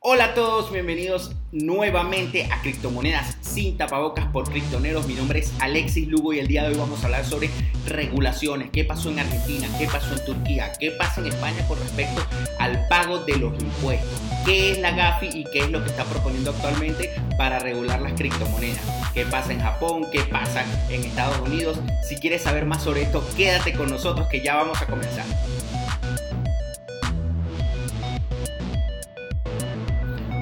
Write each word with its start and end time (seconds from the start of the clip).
Hola 0.00 0.26
a 0.26 0.34
todos, 0.34 0.72
bienvenidos 0.72 1.32
nuevamente 1.50 2.44
a 2.52 2.62
Criptomonedas 2.62 3.36
sin 3.40 3.76
tapabocas 3.76 4.26
por 4.26 4.48
Criptoneros. 4.48 5.08
Mi 5.08 5.14
nombre 5.14 5.40
es 5.40 5.52
Alexis 5.58 6.06
Lugo 6.06 6.32
y 6.32 6.38
el 6.38 6.46
día 6.46 6.62
de 6.62 6.68
hoy 6.68 6.76
vamos 6.76 7.02
a 7.02 7.06
hablar 7.06 7.24
sobre 7.24 7.50
regulaciones, 7.84 8.70
qué 8.70 8.84
pasó 8.84 9.10
en 9.10 9.18
Argentina, 9.18 9.66
qué 9.76 9.88
pasó 9.88 10.14
en 10.14 10.24
Turquía, 10.24 10.72
qué 10.78 10.92
pasa 10.92 11.20
en 11.20 11.26
España 11.26 11.66
con 11.66 11.80
respecto 11.80 12.24
al 12.60 12.86
pago 12.86 13.18
de 13.24 13.38
los 13.38 13.60
impuestos, 13.60 14.20
qué 14.46 14.70
es 14.70 14.78
la 14.78 14.92
GAFI 14.92 15.30
y 15.34 15.44
qué 15.52 15.62
es 15.62 15.70
lo 15.72 15.82
que 15.82 15.90
está 15.90 16.04
proponiendo 16.04 16.52
actualmente 16.52 17.10
para 17.36 17.58
regular 17.58 18.00
las 18.00 18.12
criptomonedas, 18.12 18.80
qué 19.14 19.26
pasa 19.26 19.52
en 19.52 19.60
Japón, 19.60 20.06
qué 20.12 20.20
pasa 20.20 20.64
en 20.90 21.02
Estados 21.02 21.40
Unidos. 21.40 21.76
Si 22.08 22.14
quieres 22.14 22.42
saber 22.42 22.66
más 22.66 22.84
sobre 22.84 23.02
esto, 23.02 23.28
quédate 23.36 23.72
con 23.72 23.90
nosotros 23.90 24.28
que 24.28 24.42
ya 24.42 24.54
vamos 24.54 24.80
a 24.80 24.86
comenzar. 24.86 25.26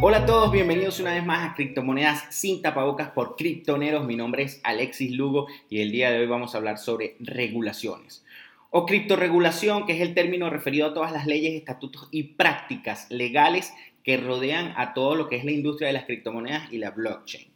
Hola 0.02 0.18
a 0.18 0.26
todos, 0.26 0.52
bienvenidos 0.52 1.00
una 1.00 1.14
vez 1.14 1.25
más 1.25 1.48
a 1.48 1.54
Criptomonedas 1.54 2.26
sin 2.29 2.61
tapabocas 2.61 3.08
por 3.11 3.34
Criptoneros. 3.34 4.04
Mi 4.04 4.14
nombre 4.14 4.43
es 4.43 4.61
Alexis 4.62 5.11
Lugo 5.12 5.46
y 5.71 5.80
el 5.80 5.90
día 5.90 6.11
de 6.11 6.18
hoy 6.18 6.26
vamos 6.26 6.54
a 6.54 6.58
hablar 6.58 6.76
sobre 6.76 7.16
regulaciones. 7.18 8.22
O 8.71 8.85
criptoregulación, 8.85 9.86
que 9.86 9.94
es 9.94 10.02
el 10.02 10.12
término 10.12 10.50
referido 10.50 10.88
a 10.88 10.94
todas 10.94 11.12
las 11.12 11.26
leyes, 11.26 11.54
estatutos 11.54 12.08
y 12.11 12.24
prácticas 12.24 13.11
legales 13.11 13.72
que 14.04 14.18
rodean 14.18 14.74
a 14.76 14.93
todo 14.93 15.14
lo 15.14 15.30
que 15.30 15.36
es 15.36 15.46
la 15.46 15.52
industria 15.52 15.86
de 15.86 15.94
las 15.94 16.04
criptomonedas 16.04 16.71
y 16.71 16.76
la 16.76 16.90
blockchain. 16.90 17.49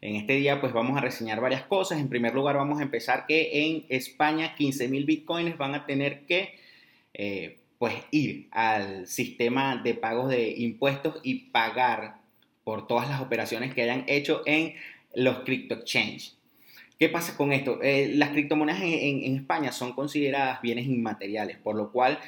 En 0.00 0.16
este 0.16 0.34
día 0.34 0.60
pues 0.60 0.72
vamos 0.72 0.98
a 0.98 1.00
reseñar 1.00 1.40
varias 1.40 1.62
cosas. 1.62 2.00
En 2.00 2.08
primer 2.08 2.34
lugar 2.34 2.56
vamos 2.56 2.80
a 2.80 2.82
empezar 2.82 3.24
que 3.26 3.66
en 3.66 3.86
España 3.88 4.56
15.000 4.58 5.06
bitcoins 5.06 5.56
van 5.56 5.76
a 5.76 5.86
tener 5.86 6.26
que... 6.26 6.58
Eh, 7.14 7.60
pues 7.84 7.96
ir 8.12 8.48
al 8.50 9.06
sistema 9.06 9.76
de 9.76 9.92
pagos 9.92 10.30
de 10.30 10.54
impuestos 10.56 11.20
y 11.22 11.50
pagar 11.50 12.14
por 12.64 12.86
todas 12.86 13.10
las 13.10 13.20
operaciones 13.20 13.74
que 13.74 13.82
hayan 13.82 14.04
hecho 14.06 14.40
en 14.46 14.72
los 15.14 15.40
crypto 15.40 15.74
exchange. 15.74 16.34
¿Qué 16.98 17.10
pasa 17.10 17.36
con 17.36 17.52
esto? 17.52 17.82
Eh, 17.82 18.10
las 18.14 18.30
criptomonedas 18.30 18.80
en, 18.80 19.36
España 19.36 19.70
son 19.70 19.92
consideradas 19.92 20.62
bienes 20.62 20.86
inmateriales, 20.86 21.58
por 21.58 21.76
lo 21.76 21.92
cual 21.92 22.18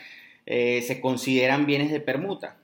eh, 0.44 0.82
se 0.82 1.00
consideran 1.00 1.64
bienes 1.64 1.90
de 1.90 2.00
permuta. 2.00 2.58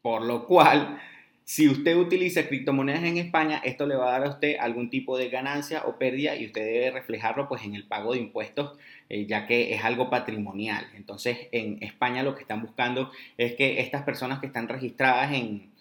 Por 0.00 0.22
lo 0.22 0.46
cual 0.46 1.00
si 1.44 1.68
usted 1.68 1.94
utiliza 1.96 2.48
criptomonedas 2.48 3.04
en 3.04 3.18
España, 3.18 3.60
esto 3.62 3.86
le 3.86 3.96
va 3.96 4.08
a 4.08 4.18
dar 4.18 4.26
a 4.26 4.30
usted 4.30 4.56
algún 4.58 4.88
tipo 4.88 5.18
de 5.18 5.28
ganancia 5.28 5.82
o 5.84 5.98
pérdida 5.98 6.34
y 6.36 6.46
usted 6.46 6.64
debe 6.64 6.90
reflejarlo 6.90 7.48
pues 7.48 7.64
en 7.64 7.74
el 7.74 7.84
pago 7.86 8.14
de 8.14 8.20
impuestos, 8.20 8.78
eh, 9.10 9.26
ya 9.26 9.46
que 9.46 9.74
es 9.74 9.84
algo 9.84 10.08
patrimonial. 10.08 10.86
Entonces, 10.94 11.48
en 11.52 11.82
España 11.82 12.22
lo 12.22 12.34
que 12.34 12.40
están 12.40 12.62
buscando 12.62 13.12
es 13.36 13.56
que 13.56 13.80
estas 13.80 14.04
personas 14.04 14.38
que 14.40 14.46
están 14.46 14.68
registradas 14.68 15.32
en, 15.32 15.72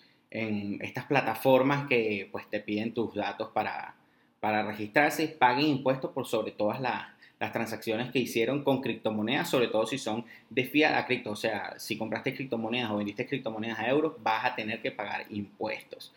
estas 0.81 1.05
plataformas 1.05 1.87
que 1.87 2.27
pues 2.31 2.49
te 2.49 2.59
piden 2.59 2.91
tus 2.95 3.13
datos 3.13 3.49
para, 3.53 3.95
para 4.39 4.63
registrarse, 4.63 5.27
paguen 5.27 5.67
impuestos 5.67 6.11
por 6.11 6.25
sobre 6.25 6.51
todas 6.51 6.81
las 6.81 7.03
las 7.43 7.51
transacciones 7.51 8.09
que 8.09 8.19
hicieron 8.19 8.63
con 8.63 8.79
criptomonedas, 8.79 9.49
sobre 9.49 9.67
todo 9.67 9.85
si 9.85 9.97
son 9.97 10.23
de 10.49 10.63
fiat 10.63 10.95
a 10.95 11.05
cripto. 11.05 11.31
O 11.31 11.35
sea, 11.35 11.77
si 11.77 11.97
compraste 11.97 12.33
criptomonedas 12.33 12.89
o 12.89 12.95
vendiste 12.95 13.27
criptomonedas 13.27 13.79
a 13.79 13.89
euros, 13.89 14.13
vas 14.23 14.45
a 14.45 14.55
tener 14.55 14.81
que 14.81 14.91
pagar 14.91 15.25
impuestos. 15.29 16.13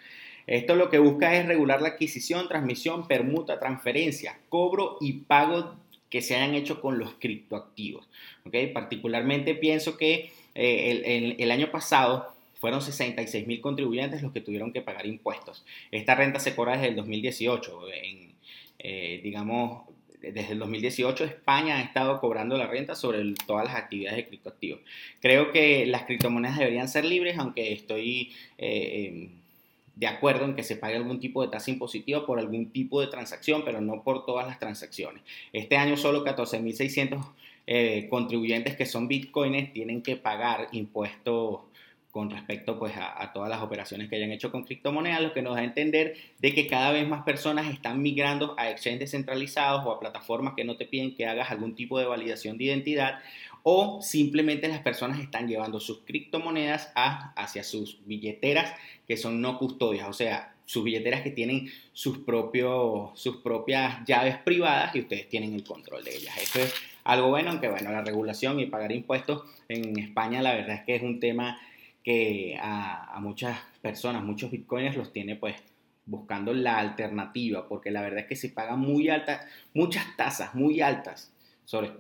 Esto 0.47 0.77
lo 0.77 0.89
que 0.89 1.01
busca 1.01 1.35
es 1.35 1.45
regular 1.45 1.83
la 1.83 1.89
adquisición, 1.89 2.47
transmisión, 2.47 3.09
permuta, 3.09 3.59
transferencia, 3.59 4.39
cobro 4.49 4.99
y 5.01 5.15
pago 5.15 5.75
que 6.11 6.23
se 6.23 6.37
hayan 6.37 6.55
hecho 6.55 6.81
con 6.81 6.97
los 7.01 7.15
criptoactivos. 7.15 8.09
¿okay? 8.45 8.69
Particularmente 8.69 9.57
pienso 9.57 9.97
que 9.97 10.31
eh, 10.55 11.35
el, 11.39 11.51
año 11.51 11.73
pasado 11.73 12.37
fueron 12.55 12.81
66 12.81 13.49
mil 13.49 13.61
contribuyentes 13.61 14.23
los 14.23 14.33
que 14.33 14.41
tuvieron 14.41 14.73
que 14.73 14.81
pagar 14.81 15.07
impuestos. 15.07 15.65
Esta 15.91 16.15
renta 16.15 16.39
se 16.39 16.55
cobra 16.55 16.75
desde 16.75 16.87
el 16.87 16.95
2018. 16.95 17.81
En, 18.05 18.33
eh, 18.79 19.21
digamos, 19.25 19.96
desde 20.33 20.53
el 20.53 20.59
2018 20.59 21.25
España 21.25 21.77
ha 21.77 21.83
estado 21.83 22.21
cobrando 22.21 22.56
la 22.56 22.67
renta 22.67 22.95
sobre 22.95 23.34
todas 23.47 23.67
las 23.67 23.77
actividades 23.77 24.17
de 24.17 24.27
criptoactivos. 24.27 24.81
Creo 25.21 25.53
que 25.53 25.87
las 25.87 26.05
criptomonedas 26.05 26.59
deberían 26.59 26.89
ser 26.89 27.05
libres, 27.05 27.39
aunque 27.39 27.73
estoy 27.73 28.33
eh, 28.59 29.09
em, 29.09 29.28
de 29.95 30.06
acuerdo 30.06 30.45
en 30.45 30.55
que 30.55 30.62
se 30.62 30.77
pague 30.77 30.97
algún 30.97 31.21
tipo 31.21 31.43
de 31.43 31.49
tasa 31.49 31.71
impositiva 31.71 32.27
por 32.27 32.39
algún 32.39 32.71
tipo 32.71 33.00
de 33.00 33.06
transacción, 33.06 33.62
pero 33.65 33.81
no 33.81 34.03
por 34.03 34.27
todas 34.27 34.47
las 34.47 34.59
transacciones. 34.59 35.23
Este 35.53 35.77
año 35.77 35.97
solo 35.97 36.25
14.600 36.25 37.25
eh, 37.67 38.06
contribuyentes 38.09 38.77
que 38.77 38.87
son 38.87 39.09
bitcoins 39.09 39.73
tienen 39.73 40.03
que 40.03 40.17
pagar 40.17 40.69
impuestos 40.73 41.61
con 42.16 42.31
respecto 42.31 42.78
pues, 42.78 42.94
a, 42.97 43.31
todas 43.34 43.50
las 43.50 43.60
operaciones 43.60 44.09
que 44.09 44.16
hayan 44.16 44.32
hecho 44.32 44.50
con 44.50 44.65
criptomonedas, 44.65 45.21
lo 45.21 45.34
que 45.34 45.43
nos 45.43 45.54
da 45.54 45.60
a 45.60 45.65
entender 45.65 46.16
de 46.38 46.54
que 46.54 46.66
cada 46.66 46.91
vez 46.91 47.06
más 47.06 47.25
personas 47.25 47.71
están 47.71 48.00
migrando 48.00 48.54
a 48.56 48.71
exchanges 48.71 49.00
descentralizados 49.00 49.84
o 49.84 49.91
a 49.91 50.00
plataformas 50.00 50.55
que 50.56 50.65
no 50.65 50.78
te 50.78 50.87
piden 50.87 51.15
que 51.15 51.26
hagas 51.26 51.50
algún 51.50 51.75
tipo 51.75 51.99
de 51.99 52.06
validación 52.06 52.56
de 52.56 52.65
identidad 52.65 53.19
o 53.65 54.00
simplemente 54.00 54.66
las 54.66 54.78
personas 54.78 55.21
están 55.21 55.47
llevando 55.47 55.78
sus 55.78 55.99
criptomonedas 56.06 56.91
a, 56.94 57.34
hacia 57.34 57.62
sus 57.62 57.99
billeteras 58.06 58.72
que 59.06 59.19
son 59.19 59.43
no 59.43 59.59
custodias, 59.59 60.09
o 60.09 60.15
sea, 60.15 60.55
sus 60.65 60.84
billeteras 60.84 61.21
que 61.21 61.32
tienen 61.32 61.71
sus, 61.93 62.16
propios, 62.16 63.10
sus 63.21 63.37
propias 63.43 64.03
llaves 64.06 64.38
privadas 64.38 64.97
y 64.97 65.00
ustedes 65.00 65.28
tienen 65.28 65.53
el 65.53 65.65
control 65.65 66.03
de 66.03 66.16
ellas. 66.16 66.34
Eso 66.41 66.60
es 66.60 66.75
algo 67.05 67.28
bueno, 67.28 67.50
aunque 67.50 67.69
bueno, 67.69 67.93
la 67.93 68.00
regulación 68.00 68.59
y 68.59 68.65
pagar 68.65 68.91
impuestos 68.91 69.43
en 69.69 69.99
España 69.99 70.41
la 70.41 70.55
verdad 70.55 70.76
es 70.76 70.84
que 70.84 70.97
es 70.97 71.03
un 71.03 71.21
tema 71.21 71.60
que 72.06 72.56
a, 72.62 73.19
muchas 73.21 73.59
personas, 73.83 74.22
muchos 74.22 74.49
bitcoins 74.53 74.97
los 74.97 75.12
tiene 75.12 75.34
pues 75.34 75.56
buscando 76.05 76.55
la 76.55 76.78
alternativa, 76.78 77.67
porque 77.67 77.91
la 77.91 78.00
verdad 78.00 78.21
es 78.21 78.27
que 78.27 78.37
se 78.37 78.50
pagan 78.50 78.78
muy 78.78 79.09
altas, 79.09 79.44
muchas 79.75 80.17
tasas 80.17 80.55
muy 80.55 80.81
altas, 80.81 81.34
sobre 81.65 81.91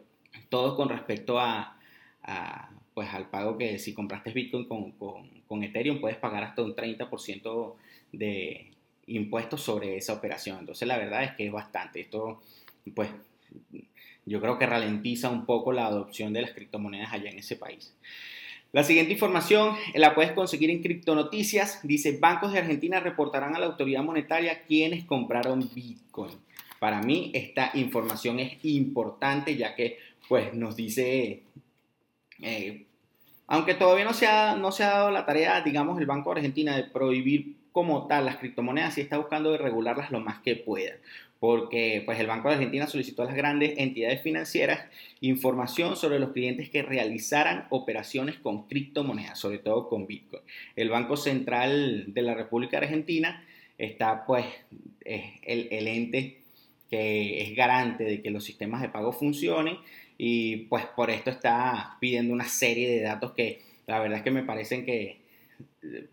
todo 0.48 0.76
con 0.76 0.90
respecto 0.90 1.40
a, 1.40 1.76
pues 2.94 3.12
al 3.12 3.28
pago 3.30 3.58
que 3.58 3.80
si 3.80 3.94
compraste 3.94 4.30
Bitcoin 4.30 4.68
con, 4.68 4.92
con, 5.48 5.62
Ethereum 5.64 6.00
puedes 6.00 6.18
pagar 6.18 6.44
hasta 6.44 6.62
un 6.62 6.76
30% 6.76 7.74
de 8.12 8.70
impuestos 9.08 9.60
sobre 9.60 9.96
esa 9.96 10.12
operación. 10.12 10.60
Entonces 10.60 10.86
la 10.86 10.98
verdad 10.98 11.24
es 11.24 11.32
que 11.32 11.46
es 11.46 11.52
bastante. 11.52 12.00
Esto 12.00 12.40
pues 12.94 13.10
yo 14.24 14.40
creo 14.40 14.56
que 14.56 14.66
ralentiza 14.66 15.30
un 15.30 15.46
poco 15.46 15.72
la 15.72 15.86
adopción 15.86 16.32
de 16.32 16.42
las 16.42 16.52
criptomonedas 16.52 17.12
allá 17.12 17.30
en 17.30 17.38
ese 17.38 17.56
país. 17.56 17.92
La 18.76 18.84
siguiente 18.84 19.14
información 19.14 19.74
la 19.94 20.14
puedes 20.14 20.32
conseguir 20.32 20.68
en 20.68 20.82
Criptonoticias. 20.82 21.80
Dice, 21.82 22.18
bancos 22.20 22.52
de 22.52 22.58
Argentina 22.58 23.00
reportarán 23.00 23.56
a 23.56 23.58
la 23.58 23.64
autoridad 23.64 24.02
monetaria 24.02 24.64
quienes 24.64 25.06
compraron 25.06 25.66
Bitcoin. 25.74 26.32
Para 26.78 27.00
mí 27.00 27.30
esta 27.32 27.70
información 27.72 28.38
es 28.38 28.62
importante 28.64 29.56
ya 29.56 29.74
que 29.74 29.98
pues 30.28 30.52
nos 30.52 30.76
dice, 30.76 31.44
eh, 32.42 32.84
aunque 33.46 33.72
todavía 33.72 34.04
no 34.04 34.12
se, 34.12 34.26
ha, 34.26 34.56
no 34.56 34.70
se 34.70 34.84
ha 34.84 34.90
dado 34.90 35.10
la 35.10 35.24
tarea, 35.24 35.62
digamos, 35.62 35.98
el 35.98 36.04
Banco 36.04 36.34
de 36.34 36.40
Argentina 36.40 36.76
de 36.76 36.84
prohibir 36.84 37.56
como 37.72 38.06
tal 38.06 38.26
las 38.26 38.36
criptomonedas, 38.36 38.92
sí 38.92 39.00
está 39.00 39.16
buscando 39.16 39.52
de 39.52 39.56
regularlas 39.56 40.10
lo 40.10 40.20
más 40.20 40.40
que 40.40 40.54
pueda 40.54 40.96
porque 41.40 42.02
pues, 42.04 42.18
el 42.18 42.26
Banco 42.26 42.48
de 42.48 42.54
Argentina 42.54 42.86
solicitó 42.86 43.22
a 43.22 43.26
las 43.26 43.34
grandes 43.34 43.74
entidades 43.78 44.22
financieras 44.22 44.86
información 45.20 45.96
sobre 45.96 46.18
los 46.18 46.32
clientes 46.32 46.70
que 46.70 46.82
realizaran 46.82 47.66
operaciones 47.70 48.36
con 48.36 48.66
criptomonedas, 48.68 49.38
sobre 49.38 49.58
todo 49.58 49.88
con 49.88 50.06
Bitcoin. 50.06 50.42
El 50.76 50.90
Banco 50.90 51.16
Central 51.16 52.12
de 52.14 52.22
la 52.22 52.34
República 52.34 52.78
Argentina 52.78 53.44
está 53.78 54.24
pues 54.24 54.46
es 55.04 55.22
el, 55.42 55.68
el 55.70 55.88
ente 55.88 56.40
que 56.90 57.42
es 57.42 57.54
garante 57.54 58.04
de 58.04 58.22
que 58.22 58.30
los 58.30 58.44
sistemas 58.44 58.80
de 58.80 58.88
pago 58.88 59.12
funcionen 59.12 59.78
y 60.18 60.56
pues 60.68 60.84
por 60.86 61.10
esto 61.10 61.30
está 61.30 61.96
pidiendo 62.00 62.32
una 62.32 62.48
serie 62.48 62.88
de 62.88 63.02
datos 63.02 63.32
que 63.32 63.60
la 63.86 64.00
verdad 64.00 64.18
es 64.18 64.24
que 64.24 64.30
me 64.30 64.42
parecen 64.42 64.84
que 64.84 65.18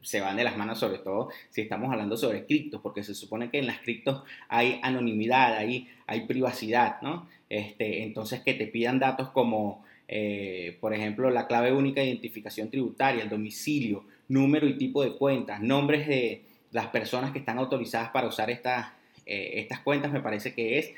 se 0.02 0.22
van 0.22 0.38
de 0.38 0.44
las 0.44 0.58
manos, 0.58 0.80
sobre 0.80 1.00
todo 1.00 1.30
si 1.50 1.62
estamos 1.62 1.92
hablando 1.92 2.18
sobre 2.18 2.46
criptos, 2.46 2.82
porque 2.82 3.04
se 3.04 3.14
supone 3.14 3.50
que 3.50 3.60
en 3.60 3.68
las 3.68 3.80
criptos 3.80 4.24
hay 4.48 4.80
anonimidad, 4.84 5.58
hay, 5.58 5.88
privacidad, 6.28 7.02
¿no? 7.02 7.28
Este, 7.50 8.04
entonces 8.04 8.42
que 8.42 8.54
te 8.54 8.68
pidan 8.68 9.00
datos 9.00 9.30
como, 9.30 9.84
eh, 10.08 10.78
por 10.80 10.94
ejemplo, 10.94 11.30
la 11.30 11.48
clave 11.48 11.72
única 11.72 12.02
de 12.02 12.08
identificación 12.08 12.70
tributaria, 12.70 13.24
el 13.24 13.30
domicilio, 13.30 14.06
número 14.28 14.68
y 14.68 14.78
tipo 14.78 15.04
de 15.04 15.14
cuentas, 15.14 15.62
nombres 15.62 16.08
de 16.08 16.44
las 16.72 16.88
personas 16.88 17.32
que 17.32 17.40
están 17.40 17.58
autorizadas 17.58 18.10
para 18.10 18.28
usar 18.28 18.50
estas, 18.50 18.88
eh, 19.26 19.54
estas 19.56 19.80
cuentas, 19.80 20.12
me 20.12 20.22
parece 20.22 20.54
que 20.54 20.80
es 20.80 20.94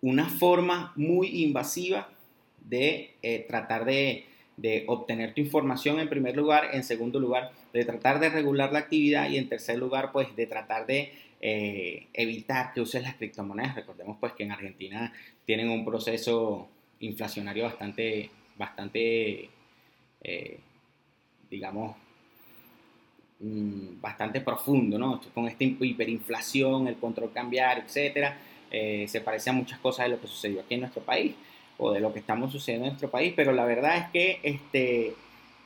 una 0.00 0.28
forma 0.28 0.92
muy 0.96 1.42
invasiva 1.42 2.08
de 2.68 3.14
eh, 3.22 3.44
tratar 3.48 3.84
de 3.84 4.26
de 4.58 4.84
obtener 4.88 5.34
tu 5.34 5.40
información 5.40 6.00
en 6.00 6.08
primer 6.08 6.36
lugar, 6.36 6.70
en 6.72 6.82
segundo 6.82 7.20
lugar, 7.20 7.52
de 7.72 7.84
tratar 7.84 8.18
de 8.18 8.28
regular 8.28 8.72
la 8.72 8.80
actividad 8.80 9.30
y 9.30 9.38
en 9.38 9.48
tercer 9.48 9.78
lugar, 9.78 10.10
pues 10.12 10.34
de 10.34 10.46
tratar 10.46 10.84
de 10.84 11.12
eh, 11.40 12.08
evitar 12.12 12.72
que 12.72 12.80
uses 12.80 13.02
las 13.02 13.14
criptomonedas. 13.14 13.76
Recordemos 13.76 14.16
pues 14.18 14.32
que 14.32 14.42
en 14.42 14.52
Argentina 14.52 15.12
tienen 15.46 15.70
un 15.70 15.84
proceso 15.84 16.68
inflacionario 16.98 17.64
bastante, 17.64 18.30
bastante, 18.56 19.48
eh, 20.24 20.58
digamos, 21.48 21.96
mm, 23.38 24.00
bastante 24.00 24.40
profundo, 24.40 24.98
¿no? 24.98 25.20
Con 25.32 25.46
esta 25.46 25.62
hiperinflación, 25.62 26.88
el 26.88 26.96
control 26.96 27.30
cambiar, 27.32 27.78
etcétera, 27.78 28.36
eh, 28.72 29.06
se 29.06 29.20
parece 29.20 29.50
a 29.50 29.52
muchas 29.52 29.78
cosas 29.78 30.06
de 30.06 30.10
lo 30.10 30.20
que 30.20 30.26
sucedió 30.26 30.60
aquí 30.60 30.74
en 30.74 30.80
nuestro 30.80 31.02
país 31.02 31.34
o 31.78 31.92
de 31.92 32.00
lo 32.00 32.12
que 32.12 32.18
estamos 32.18 32.52
sucediendo 32.52 32.86
en 32.86 32.92
nuestro 32.92 33.10
país, 33.10 33.32
pero 33.34 33.52
la 33.52 33.64
verdad 33.64 33.96
es 33.96 34.10
que 34.10 34.40
este, 34.42 35.14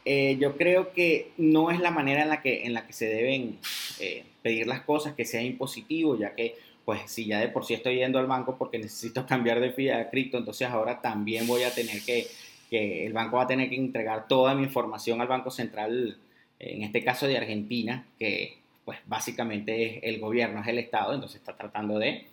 eh, 0.04 0.36
yo 0.38 0.56
creo 0.56 0.92
que 0.92 1.32
no 1.38 1.70
es 1.70 1.80
la 1.80 1.90
manera 1.90 2.22
en 2.22 2.28
la 2.28 2.42
que, 2.42 2.64
en 2.64 2.74
la 2.74 2.86
que 2.86 2.92
se 2.92 3.06
deben 3.06 3.58
eh, 3.98 4.24
pedir 4.42 4.66
las 4.66 4.82
cosas, 4.82 5.14
que 5.14 5.24
sea 5.24 5.42
impositivo, 5.42 6.18
ya 6.18 6.34
que 6.34 6.56
pues 6.84 7.00
si 7.06 7.26
ya 7.26 7.38
de 7.38 7.48
por 7.48 7.64
sí 7.64 7.74
estoy 7.74 7.96
yendo 7.96 8.18
al 8.18 8.26
banco 8.26 8.56
porque 8.58 8.78
necesito 8.78 9.26
cambiar 9.26 9.60
de 9.60 9.72
fiat 9.72 10.00
a 10.00 10.10
cripto, 10.10 10.38
entonces 10.38 10.68
ahora 10.68 11.00
también 11.00 11.46
voy 11.46 11.62
a 11.62 11.74
tener 11.74 12.02
que, 12.02 12.26
que, 12.68 13.06
el 13.06 13.12
banco 13.12 13.36
va 13.36 13.44
a 13.44 13.46
tener 13.46 13.70
que 13.70 13.76
entregar 13.76 14.28
toda 14.28 14.54
mi 14.54 14.64
información 14.64 15.20
al 15.20 15.28
Banco 15.28 15.50
Central, 15.50 16.18
en 16.58 16.82
este 16.82 17.02
caso 17.02 17.26
de 17.26 17.36
Argentina, 17.36 18.06
que 18.18 18.58
pues 18.84 18.98
básicamente 19.06 19.98
es 19.98 20.04
el 20.04 20.20
gobierno, 20.20 20.60
es 20.60 20.68
el 20.68 20.78
Estado, 20.78 21.14
entonces 21.14 21.40
está 21.40 21.56
tratando 21.56 21.98
de 21.98 22.26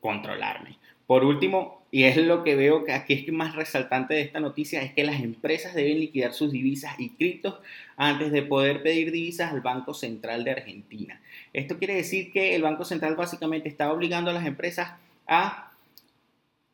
controlarme. 0.00 0.76
Por 1.06 1.24
último, 1.24 1.82
y 1.90 2.04
es 2.04 2.16
lo 2.16 2.42
que 2.42 2.56
veo 2.56 2.84
que 2.84 2.92
aquí 2.92 3.12
es 3.12 3.32
más 3.32 3.54
resaltante 3.54 4.14
de 4.14 4.22
esta 4.22 4.40
noticia, 4.40 4.82
es 4.82 4.92
que 4.94 5.04
las 5.04 5.20
empresas 5.20 5.74
deben 5.74 6.00
liquidar 6.00 6.32
sus 6.32 6.50
divisas 6.50 6.98
y 6.98 7.10
criptos 7.10 7.56
antes 7.96 8.32
de 8.32 8.42
poder 8.42 8.82
pedir 8.82 9.12
divisas 9.12 9.52
al 9.52 9.60
Banco 9.60 9.92
Central 9.92 10.44
de 10.44 10.52
Argentina. 10.52 11.20
Esto 11.52 11.78
quiere 11.78 11.94
decir 11.94 12.32
que 12.32 12.54
el 12.54 12.62
Banco 12.62 12.84
Central 12.84 13.14
básicamente 13.14 13.68
está 13.68 13.92
obligando 13.92 14.30
a 14.30 14.34
las 14.34 14.46
empresas 14.46 14.92
a 15.26 15.70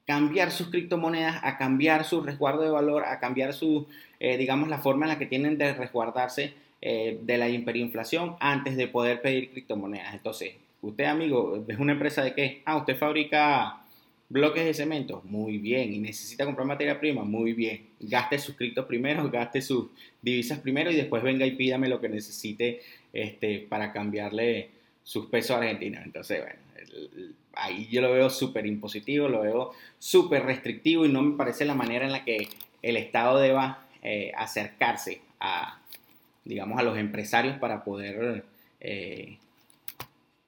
cambiar 0.07 0.53
sus 0.53 0.69
criptomonedas, 0.69 1.41
a 1.43 1.59
cambiar 1.59 2.05
su 2.05 2.23
resguardo 2.23 2.63
de 2.63 2.71
valor, 2.71 3.05
a 3.05 3.19
cambiar 3.19 3.53
su, 3.53 3.87
eh, 4.21 4.37
digamos, 4.37 4.69
la 4.69 4.79
forma 4.79 5.05
en 5.05 5.11
la 5.11 5.19
que 5.19 5.27
tienen 5.27 5.59
de 5.59 5.75
resguardarse 5.75 6.55
eh, 6.81 7.19
de 7.23 7.39
la 7.39 7.49
hiperinflación 7.49 8.37
antes 8.41 8.77
de 8.77 8.89
poder 8.89 9.21
pedir 9.21 9.51
criptomonedas. 9.51 10.15
Entonces, 10.15 10.55
usted, 10.81 11.05
amigo, 11.05 11.63
es 11.67 11.79
una 11.79 11.93
empresa 11.93 12.23
de 12.23 12.35
qué? 12.35 12.63
Ah, 12.65 12.77
usted 12.77 12.97
fabrica 12.97 13.81
bloques 14.29 14.65
de 14.65 14.75
cemento, 14.75 15.23
muy 15.25 15.59
bien. 15.59 15.93
Y 15.93 15.99
necesita 15.99 16.45
comprar 16.45 16.67
materia 16.67 17.01
prima, 17.01 17.25
muy 17.25 17.53
bien. 17.53 17.89
Gaste 18.01 18.39
sus 18.39 18.57
criptos 18.57 18.87
primero, 18.87 19.31
gaste 19.33 19.63
sus 19.63 19.87
divisas 20.23 20.59
primero 20.59 20.91
y 20.91 20.97
después 20.97 21.23
venga 21.23 21.47
y 21.47 21.53
pídame 21.53 21.89
lo 21.89 22.01
que 22.01 22.09
necesite 22.09 22.83
este, 23.13 23.61
para 23.61 23.93
cambiarle 23.93 24.71
sus 25.03 25.27
pesos 25.27 25.53
a 25.53 25.59
Argentina. 25.59 26.03
Entonces, 26.05 26.43
bueno, 26.43 27.33
ahí 27.55 27.89
yo 27.91 28.01
lo 28.01 28.13
veo 28.13 28.31
súper 28.31 28.67
impositivo, 28.67 29.29
lo 29.29 29.41
veo 29.41 29.73
súper 29.99 30.45
restrictivo 30.45 31.07
y 31.07 31.09
no 31.09 31.23
me 31.23 31.37
parece 31.37 31.65
la 31.65 31.75
manera 31.75 32.07
en 32.07 32.13
la 32.13 32.25
que 32.25 32.49
el 32.83 32.97
Estado 32.97 33.39
deba 33.39 33.87
eh, 34.03 34.33
acercarse 34.37 35.21
a, 35.41 35.81
digamos, 36.45 36.79
a 36.79 36.83
los 36.83 36.99
empresarios 36.99 37.57
para 37.59 37.85
poder... 37.85 38.45
Eh, 38.81 39.39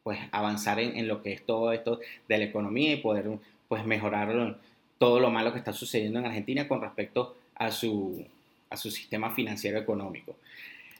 pues 0.02 0.18
avanzar 0.32 0.80
en, 0.80 0.96
en, 0.96 1.06
lo 1.06 1.22
que 1.22 1.30
es 1.30 1.44
todo 1.44 1.72
esto 1.72 2.00
de 2.26 2.38
la 2.38 2.44
economía 2.44 2.90
y 2.90 2.96
poder 2.96 3.28
pues 3.70 3.87
mejorar 3.87 4.58
todo 4.99 5.20
lo 5.20 5.31
malo 5.31 5.52
que 5.52 5.61
está 5.61 5.72
sucediendo 5.72 6.19
en 6.19 6.26
Argentina 6.26 6.67
con 6.67 6.81
respecto 6.81 7.37
a 7.55 7.70
su, 7.70 8.26
a 8.69 8.76
su 8.76 8.90
sistema 8.90 9.31
financiero 9.31 9.78
económico. 9.78 10.34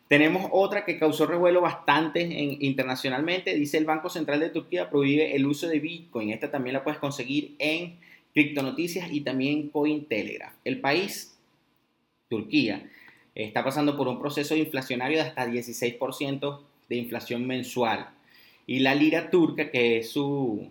Tenemos 0.06 0.49
otra 0.52 0.84
que 0.84 0.96
causó 0.96 1.26
revuelo 1.26 1.61
bastante 1.61 2.22
internacionalmente. 2.22 3.56
Dice 3.56 3.76
el 3.76 3.87
Banco 3.87 4.08
Central 4.08 4.38
de 4.38 4.50
Turquía 4.50 4.88
prohíbe 4.88 5.34
el 5.34 5.46
uso 5.46 5.67
de 5.67 5.81
Bitcoin. 5.81 6.31
Esta 6.31 6.52
también 6.52 6.75
la 6.75 6.84
puedes 6.84 7.00
conseguir 7.00 7.56
en 7.58 7.99
Criptonoticias 8.32 9.11
y 9.11 9.23
también 9.23 9.70
Cointelegraph. 9.70 10.55
El 10.64 10.81
país, 10.81 11.37
Turquía, 12.28 12.88
está 13.34 13.64
pasando 13.64 13.96
por 13.96 14.06
un 14.06 14.20
proceso 14.20 14.55
inflacionario 14.55 15.19
de 15.19 15.25
hasta 15.25 15.44
16% 15.44 16.61
de 16.88 16.96
inflación 16.96 17.49
mensual. 17.49 18.11
Y 18.64 18.78
la 18.78 18.94
lira 18.94 19.28
turca, 19.28 19.73
que 19.73 19.99
es 19.99 20.11
su, 20.11 20.70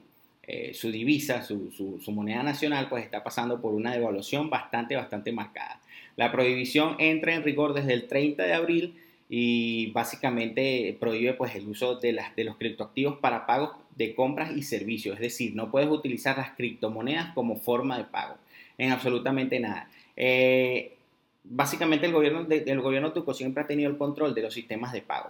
eh, 0.51 0.73
su 0.73 0.89
divisa, 0.89 1.43
su, 1.43 2.01
moneda 2.07 2.41
nacional, 2.41 2.89
pues 2.89 3.03
está 3.03 3.23
pasando 3.23 3.61
por 3.61 3.75
una 3.75 3.93
devaluación 3.93 4.49
bastante, 4.49 4.95
bastante 4.95 5.31
marcada. 5.31 5.79
La 6.15 6.31
prohibición 6.31 6.95
entra 6.97 7.35
en 7.35 7.43
rigor 7.43 7.75
desde 7.75 7.93
el 7.93 8.07
30 8.07 8.41
de 8.41 8.53
abril 8.55 8.95
y 9.29 9.91
básicamente 9.91 10.97
prohíbe 10.99 11.33
pues 11.33 11.53
el 11.53 11.67
uso 11.67 11.99
de, 11.99 12.19
de 12.35 12.43
los 12.43 12.57
criptoactivos 12.57 13.19
para 13.19 13.45
pagos 13.45 13.77
de 13.95 14.15
compras 14.15 14.51
y 14.57 14.63
servicios, 14.63 15.17
es 15.17 15.21
decir, 15.21 15.55
no 15.55 15.69
puedes 15.69 15.87
utilizar 15.87 16.35
las 16.37 16.55
criptomonedas 16.55 17.31
como 17.35 17.57
forma 17.57 17.99
de 17.99 18.05
pago, 18.05 18.35
en 18.79 18.91
absolutamente 18.91 19.59
nada. 19.59 19.87
Eh, 20.15 20.95
básicamente 21.43 22.07
el 22.07 22.11
gobierno, 22.11 22.47
el 22.49 22.81
gobierno 22.81 23.13
turco 23.13 23.35
siempre 23.35 23.61
ha 23.61 23.67
tenido 23.67 23.91
el 23.91 23.99
control 23.99 24.33
de 24.33 24.41
los 24.41 24.53
sistemas 24.55 24.93
de 24.93 25.03
pago. 25.03 25.29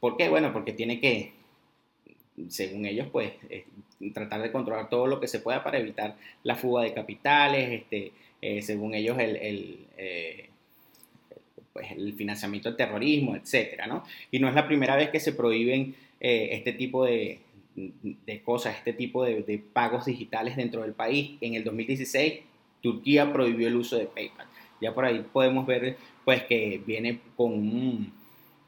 ¿Por 0.00 0.18
qué? 0.18 0.28
Bueno, 0.28 0.52
porque 0.52 0.74
tiene 0.74 1.00
que 1.00 1.32
según 2.48 2.86
ellos, 2.86 3.08
pues 3.12 3.32
tratar 4.12 4.42
de 4.42 4.52
controlar 4.52 4.88
todo 4.88 5.06
lo 5.06 5.20
que 5.20 5.28
se 5.28 5.40
pueda 5.40 5.62
para 5.62 5.78
evitar 5.78 6.16
la 6.42 6.56
fuga 6.56 6.82
de 6.82 6.92
capitales, 6.92 7.72
este, 7.72 8.12
eh, 8.42 8.62
según 8.62 8.94
ellos, 8.94 9.18
el, 9.18 9.36
el, 9.36 9.78
eh, 9.96 10.48
pues, 11.72 11.90
el, 11.92 12.12
financiamiento 12.14 12.68
del 12.68 12.76
terrorismo, 12.76 13.36
etcétera, 13.36 13.86
¿no? 13.86 14.04
Y 14.30 14.38
no 14.38 14.48
es 14.48 14.54
la 14.54 14.66
primera 14.66 14.96
vez 14.96 15.10
que 15.10 15.20
se 15.20 15.32
prohíben 15.32 15.94
eh, 16.20 16.48
este 16.52 16.72
tipo 16.72 17.04
de, 17.04 17.38
de, 17.74 18.40
cosas, 18.42 18.76
este 18.76 18.92
tipo 18.92 19.24
de, 19.24 19.42
de, 19.42 19.58
pagos 19.58 20.06
digitales 20.06 20.56
dentro 20.56 20.82
del 20.82 20.92
país. 20.92 21.38
En 21.40 21.54
el 21.54 21.64
2016, 21.64 22.40
Turquía 22.82 23.32
prohibió 23.32 23.68
el 23.68 23.76
uso 23.76 23.96
de 23.96 24.06
PayPal. 24.06 24.46
Ya 24.80 24.94
por 24.94 25.04
ahí 25.04 25.24
podemos 25.32 25.66
ver, 25.66 25.96
pues, 26.24 26.42
que 26.44 26.82
viene 26.84 27.20
con 27.36 27.52
un, 27.52 28.12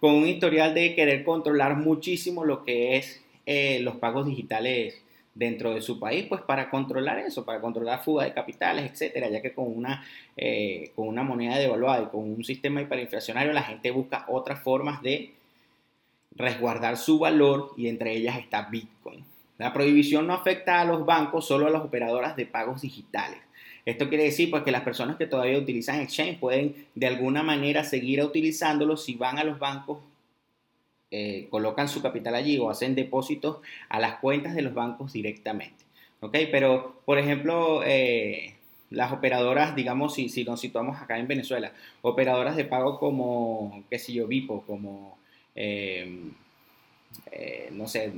con 0.00 0.14
un 0.14 0.26
historial 0.26 0.72
de 0.74 0.94
querer 0.94 1.24
controlar 1.24 1.76
muchísimo 1.76 2.44
lo 2.44 2.64
que 2.64 2.96
es 2.96 3.25
eh, 3.46 3.80
los 3.80 3.96
pagos 3.96 4.26
digitales 4.26 5.02
dentro 5.36 5.74
de 5.74 5.82
su 5.82 6.00
país, 6.00 6.26
pues 6.28 6.40
para 6.42 6.70
controlar 6.70 7.18
eso, 7.18 7.44
para 7.44 7.60
controlar 7.60 8.02
fuga 8.02 8.24
de 8.24 8.32
capitales, 8.32 8.90
etcétera, 8.90 9.28
ya 9.28 9.42
que 9.42 9.52
con 9.52 9.66
una, 9.66 10.04
eh, 10.36 10.92
con 10.96 11.06
una 11.06 11.22
moneda 11.22 11.58
devaluada 11.58 12.04
y 12.04 12.06
con 12.06 12.22
un 12.22 12.42
sistema 12.42 12.80
hiperinflacionario 12.80 13.52
la 13.52 13.62
gente 13.62 13.90
busca 13.90 14.24
otras 14.28 14.62
formas 14.62 15.02
de 15.02 15.34
resguardar 16.34 16.96
su 16.96 17.18
valor 17.18 17.72
y 17.76 17.88
entre 17.88 18.16
ellas 18.16 18.38
está 18.38 18.62
Bitcoin. 18.62 19.24
La 19.58 19.72
prohibición 19.72 20.26
no 20.26 20.34
afecta 20.34 20.80
a 20.80 20.84
los 20.84 21.04
bancos, 21.04 21.46
solo 21.46 21.66
a 21.66 21.70
las 21.70 21.82
operadoras 21.82 22.34
de 22.36 22.46
pagos 22.46 22.82
digitales. 22.82 23.38
Esto 23.84 24.08
quiere 24.08 24.24
decir 24.24 24.50
pues, 24.50 24.62
que 24.62 24.72
las 24.72 24.82
personas 24.82 25.16
que 25.16 25.26
todavía 25.26 25.58
utilizan 25.58 26.00
Exchange 26.00 26.38
pueden 26.38 26.86
de 26.94 27.06
alguna 27.06 27.42
manera 27.42 27.84
seguir 27.84 28.22
utilizándolo 28.22 28.96
si 28.96 29.14
van 29.14 29.38
a 29.38 29.44
los 29.44 29.58
bancos 29.58 29.98
eh, 31.12 31.46
colocan 31.50 31.88
su 31.88 32.02
capital 32.02 32.34
allí 32.34 32.58
o 32.58 32.68
hacen 32.68 32.96
depósitos 32.96 33.58
a 33.88 34.00
las 34.00 34.16
cuentas 34.16 34.56
de 34.56 34.62
los 34.62 34.74
bancos 34.74 35.12
directamente. 35.12 35.84
¿Ok? 36.20 36.36
Pero, 36.50 37.00
por 37.04 37.18
ejemplo, 37.18 37.82
eh, 37.84 38.54
las 38.90 39.12
operadoras, 39.12 39.76
digamos, 39.76 40.14
si, 40.14 40.44
nos 40.44 40.60
situamos 40.60 41.00
acá 41.00 41.18
en 41.18 41.28
Venezuela, 41.28 41.72
operadoras 42.02 42.56
de 42.56 42.64
pago 42.64 42.98
como, 42.98 43.84
qué 43.88 43.98
sé 43.98 44.14
yo, 44.14 44.26
Vipo, 44.26 44.62
como, 44.62 45.18
eh, 45.54 46.32
no 47.72 47.86
sé, 47.86 48.12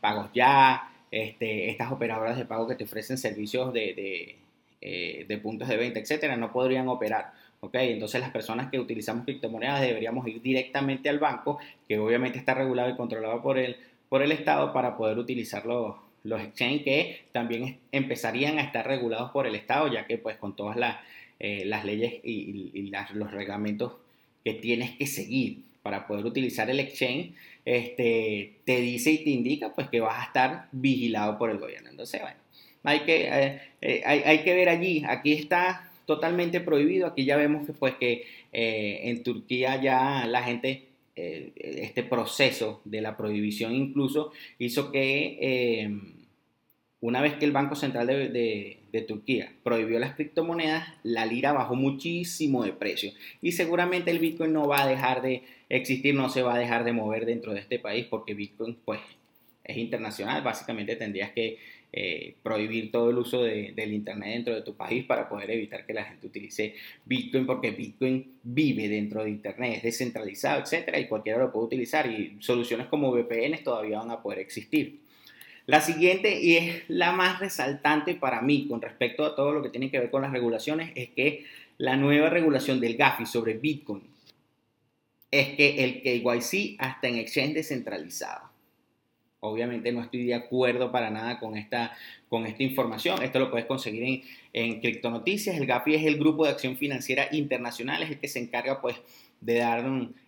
pagos 0.00 0.30
ya, 0.34 0.90
este, 1.10 1.70
estas 1.70 1.92
operadoras 1.92 2.36
de 2.36 2.46
pago 2.46 2.66
que 2.66 2.74
te 2.74 2.84
ofrecen 2.84 3.16
servicios 3.18 3.72
de 3.72 4.38
puntos 5.42 5.68
de 5.68 5.76
venta, 5.76 6.00
etcétera, 6.00 6.36
no 6.36 6.52
podrían 6.52 6.88
operar 6.88 7.32
entonces 7.72 8.20
las 8.20 8.30
personas 8.30 8.70
que 8.70 8.78
utilizamos 8.78 9.24
criptomonedas 9.24 9.80
deberíamos 9.80 10.26
ir 10.28 10.40
directamente 10.40 11.08
al 11.08 11.18
banco, 11.18 11.58
que 11.88 11.98
obviamente 11.98 12.38
está 12.38 12.54
regulado 12.54 12.90
y 12.90 12.96
controlado 12.96 13.42
por 13.42 13.58
el, 13.58 13.76
por 14.08 14.22
el 14.22 14.32
Estado, 14.32 14.72
para 14.72 14.96
poder 14.96 15.18
utilizar 15.18 15.66
los, 15.66 15.96
los 16.22 16.40
exchanges 16.40 16.84
que 16.84 17.20
también 17.32 17.78
empezarían 17.92 18.58
a 18.58 18.62
estar 18.62 18.86
regulados 18.86 19.30
por 19.30 19.46
el 19.46 19.54
Estado, 19.54 19.92
ya 19.92 20.06
que 20.06 20.18
pues 20.18 20.36
con 20.36 20.54
todas 20.54 20.76
las, 20.76 20.96
eh, 21.40 21.64
las 21.64 21.84
leyes 21.84 22.14
y, 22.24 22.90
los 23.14 23.30
reglamentos 23.30 23.92
que 24.44 24.54
tienes 24.54 24.96
que 24.96 25.06
seguir 25.06 25.58
para 25.82 26.06
poder 26.06 26.24
utilizar 26.24 26.68
el 26.70 26.80
exchange, 26.80 27.32
este, 27.64 28.54
te 28.64 28.80
dice 28.80 29.10
y 29.12 29.18
te 29.24 29.30
indica 29.30 29.72
pues 29.74 29.88
que 29.88 30.00
vas 30.00 30.20
a 30.20 30.26
estar 30.26 30.68
vigilado 30.72 31.38
por 31.38 31.50
el 31.50 31.58
gobierno. 31.58 31.90
Entonces, 31.90 32.20
bueno, 32.20 32.36
hay 32.84 33.00
que, 33.00 33.28
eh, 33.28 33.60
eh, 33.80 34.02
hay, 34.04 34.22
hay 34.24 34.38
que 34.42 34.54
ver 34.54 34.68
allí, 34.68 35.04
aquí 35.06 35.32
está 35.32 35.90
totalmente 36.06 36.60
prohibido. 36.60 37.06
Aquí 37.06 37.24
ya 37.24 37.36
vemos 37.36 37.66
que, 37.66 37.72
pues, 37.72 37.94
que 37.96 38.24
eh, 38.52 39.00
en 39.04 39.22
Turquía 39.22 39.80
ya 39.82 40.26
la 40.26 40.42
gente, 40.42 40.86
eh, 41.16 41.52
este 41.56 42.02
proceso 42.02 42.80
de 42.84 43.00
la 43.00 43.16
prohibición 43.16 43.74
incluso 43.74 44.32
hizo 44.58 44.92
que 44.92 45.38
eh, 45.40 45.90
una 47.00 47.20
vez 47.20 47.34
que 47.34 47.44
el 47.44 47.52
Banco 47.52 47.74
Central 47.74 48.06
de, 48.06 48.82
Turquía 49.06 49.52
prohibió 49.62 49.98
las 49.98 50.14
criptomonedas, 50.14 50.88
la 51.02 51.26
lira 51.26 51.52
bajó 51.52 51.74
muchísimo 51.74 52.64
de 52.64 52.72
precio 52.72 53.12
y 53.42 53.52
seguramente 53.52 54.10
el 54.10 54.20
Bitcoin 54.20 54.54
no 54.54 54.66
va 54.66 54.84
a 54.84 54.88
dejar 54.88 55.20
de 55.20 55.42
existir, 55.68 56.14
no 56.14 56.30
se 56.30 56.40
va 56.40 56.54
a 56.54 56.58
dejar 56.58 56.82
de 56.82 56.94
mover 56.94 57.26
dentro 57.26 57.52
de 57.52 57.60
este 57.60 57.78
país 57.78 58.06
porque 58.08 58.32
Bitcoin 58.32 58.78
pues 58.86 59.00
es 59.64 59.76
internacional, 59.76 60.42
básicamente 60.42 60.96
tendrías 60.96 61.32
que 61.32 61.58
eh, 61.92 62.34
prohibir 62.42 62.90
todo 62.90 63.10
el 63.10 63.18
uso 63.18 63.42
del 63.42 63.92
Internet 63.92 64.34
dentro 64.34 64.54
de 64.54 64.62
tu 64.62 64.76
país 64.76 65.04
para 65.04 65.28
poder 65.28 65.50
evitar 65.50 65.86
que 65.86 65.94
la 65.94 66.04
gente 66.04 66.26
utilice 66.26 66.74
Bitcoin, 67.04 67.46
porque 67.46 67.70
Bitcoin 67.70 68.38
vive 68.42 68.88
dentro 68.88 69.24
de 69.24 69.30
Internet, 69.30 69.76
es 69.76 69.82
descentralizado, 69.82 70.60
etcétera, 70.60 70.98
y 70.98 71.06
cualquiera 71.06 71.38
lo 71.38 71.52
puede 71.52 71.66
utilizar. 71.66 72.10
Y 72.10 72.36
soluciones 72.40 72.86
como 72.88 73.10
VPN 73.10 73.62
todavía 73.64 73.98
van 73.98 74.10
a 74.10 74.22
poder 74.22 74.40
existir. 74.40 75.00
La 75.66 75.80
siguiente, 75.80 76.40
y 76.40 76.56
es 76.56 76.82
la 76.88 77.12
más 77.12 77.40
resaltante 77.40 78.14
para 78.14 78.40
mí 78.40 78.68
con 78.68 78.80
respecto 78.80 79.24
a 79.24 79.34
todo 79.34 79.52
lo 79.52 79.62
que 79.62 79.70
tiene 79.70 79.90
que 79.90 79.98
ver 79.98 80.10
con 80.10 80.22
las 80.22 80.32
regulaciones, 80.32 80.92
es 80.94 81.08
que 81.10 81.44
la 81.78 81.96
nueva 81.96 82.30
regulación 82.30 82.78
del 82.78 82.96
GAFI 82.96 83.26
sobre 83.26 83.54
Bitcoin 83.54 84.02
es 85.30 85.56
que 85.56 85.84
el 85.84 86.02
KYC 86.02 86.76
hasta 86.78 87.08
en 87.08 87.16
exchange 87.16 87.54
descentralizado. 87.54 88.45
Obviamente 89.46 89.92
no 89.92 90.02
estoy 90.02 90.24
de 90.24 90.34
acuerdo 90.34 90.92
para 90.92 91.10
nada 91.10 91.38
con 91.38 91.56
esta, 91.56 91.96
con 92.28 92.46
esta 92.46 92.62
información. 92.62 93.22
Esto 93.22 93.38
lo 93.38 93.50
puedes 93.50 93.66
conseguir 93.66 94.02
en, 94.04 94.22
en 94.52 94.80
Criptonoticias. 94.80 95.56
El 95.56 95.66
GAFI 95.66 95.94
es 95.94 96.04
el 96.04 96.18
Grupo 96.18 96.44
de 96.44 96.50
Acción 96.50 96.76
Financiera 96.76 97.28
Internacional, 97.32 98.02
es 98.02 98.10
el 98.10 98.18
que 98.18 98.28
se 98.28 98.38
encarga 98.38 98.80
pues, 98.80 98.96
de 99.40 99.58
dar 99.58 99.84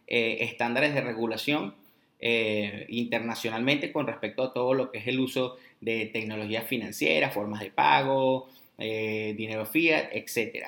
eh, 0.06 0.38
estándares 0.40 0.94
de 0.94 1.00
regulación 1.00 1.74
eh, 2.20 2.86
internacionalmente 2.88 3.92
con 3.92 4.06
respecto 4.06 4.42
a 4.42 4.52
todo 4.52 4.74
lo 4.74 4.90
que 4.90 4.98
es 4.98 5.06
el 5.06 5.20
uso 5.20 5.56
de 5.80 6.06
tecnologías 6.06 6.66
financieras, 6.66 7.32
formas 7.32 7.60
de 7.60 7.70
pago, 7.70 8.48
eh, 8.78 9.34
dinero 9.36 9.66
fiat, 9.66 10.08
etc. 10.12 10.66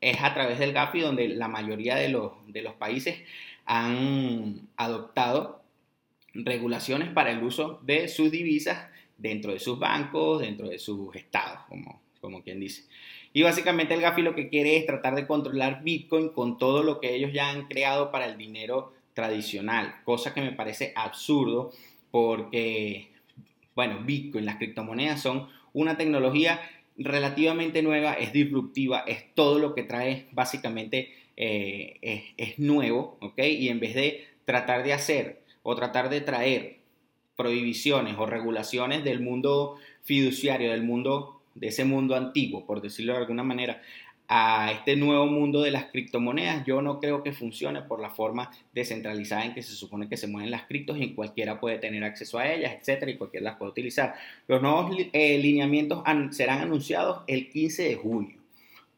Es 0.00 0.22
a 0.22 0.32
través 0.34 0.58
del 0.58 0.72
GAFI 0.72 1.00
donde 1.00 1.28
la 1.28 1.48
mayoría 1.48 1.96
de 1.96 2.08
los, 2.08 2.32
de 2.46 2.62
los 2.62 2.74
países 2.74 3.16
han 3.66 4.68
adoptado 4.76 5.60
regulaciones 6.44 7.10
para 7.10 7.30
el 7.30 7.42
uso 7.42 7.80
de 7.82 8.08
sus 8.08 8.30
divisas 8.30 8.88
dentro 9.16 9.52
de 9.52 9.60
sus 9.60 9.78
bancos, 9.78 10.40
dentro 10.40 10.68
de 10.68 10.78
sus 10.78 11.14
estados, 11.14 11.60
como, 11.68 12.00
como 12.20 12.42
quien 12.42 12.60
dice. 12.60 12.84
Y 13.32 13.42
básicamente 13.42 13.94
el 13.94 14.00
GAFI 14.00 14.22
lo 14.22 14.34
que 14.34 14.48
quiere 14.48 14.76
es 14.76 14.86
tratar 14.86 15.14
de 15.14 15.26
controlar 15.26 15.82
Bitcoin 15.82 16.30
con 16.30 16.58
todo 16.58 16.82
lo 16.82 17.00
que 17.00 17.14
ellos 17.14 17.32
ya 17.32 17.50
han 17.50 17.66
creado 17.66 18.10
para 18.10 18.26
el 18.26 18.38
dinero 18.38 18.92
tradicional, 19.14 19.94
cosa 20.04 20.34
que 20.34 20.42
me 20.42 20.52
parece 20.52 20.92
absurdo 20.94 21.72
porque, 22.10 23.08
bueno, 23.74 24.00
Bitcoin, 24.04 24.44
las 24.44 24.56
criptomonedas 24.56 25.20
son 25.20 25.48
una 25.72 25.96
tecnología 25.96 26.60
relativamente 26.96 27.82
nueva, 27.82 28.14
es 28.14 28.32
disruptiva, 28.32 29.00
es 29.06 29.34
todo 29.34 29.58
lo 29.58 29.74
que 29.74 29.82
trae 29.82 30.26
básicamente 30.32 31.12
eh, 31.36 31.98
es, 32.00 32.22
es, 32.38 32.58
nuevo, 32.58 33.18
¿ok? 33.20 33.38
Y 33.40 33.68
en 33.68 33.80
vez 33.80 33.94
de 33.94 34.26
tratar 34.46 34.82
de 34.82 34.94
hacer 34.94 35.42
o 35.68 35.74
tratar 35.74 36.08
de 36.08 36.20
traer 36.20 36.76
prohibiciones 37.36 38.14
o 38.18 38.24
regulaciones 38.24 39.02
del 39.02 39.20
mundo 39.20 39.74
fiduciario, 40.04 40.70
del 40.70 40.84
mundo, 40.84 41.42
de 41.56 41.66
ese 41.68 41.84
mundo 41.84 42.14
antiguo, 42.14 42.64
por 42.64 42.80
decirlo 42.80 43.14
de 43.14 43.18
alguna 43.18 43.42
manera, 43.42 43.82
a 44.28 44.70
este 44.70 44.94
nuevo 44.94 45.26
mundo 45.26 45.62
de 45.62 45.72
las 45.72 45.86
criptomonedas, 45.86 46.64
yo 46.66 46.82
no 46.82 47.00
creo 47.00 47.24
que 47.24 47.32
funcione 47.32 47.82
por 47.82 48.00
la 48.00 48.10
forma 48.10 48.52
descentralizada 48.72 49.44
en 49.44 49.54
que 49.54 49.62
se 49.62 49.72
supone 49.72 50.08
que 50.08 50.16
se 50.16 50.28
mueven 50.28 50.52
las 50.52 50.66
criptos 50.66 50.98
y 51.00 51.14
cualquiera 51.14 51.58
puede 51.58 51.78
tener 51.78 52.04
acceso 52.04 52.38
a 52.38 52.48
ellas, 52.48 52.76
etcétera, 52.78 53.10
y 53.10 53.16
cualquiera 53.16 53.44
las 53.44 53.56
puede 53.56 53.72
utilizar. 53.72 54.14
Los 54.46 54.62
nuevos 54.62 54.96
eh, 55.12 55.38
lineamientos 55.38 56.04
serán 56.30 56.60
anunciados 56.60 57.22
el 57.26 57.50
15 57.50 57.88
de 57.88 57.96
junio. 57.96 58.35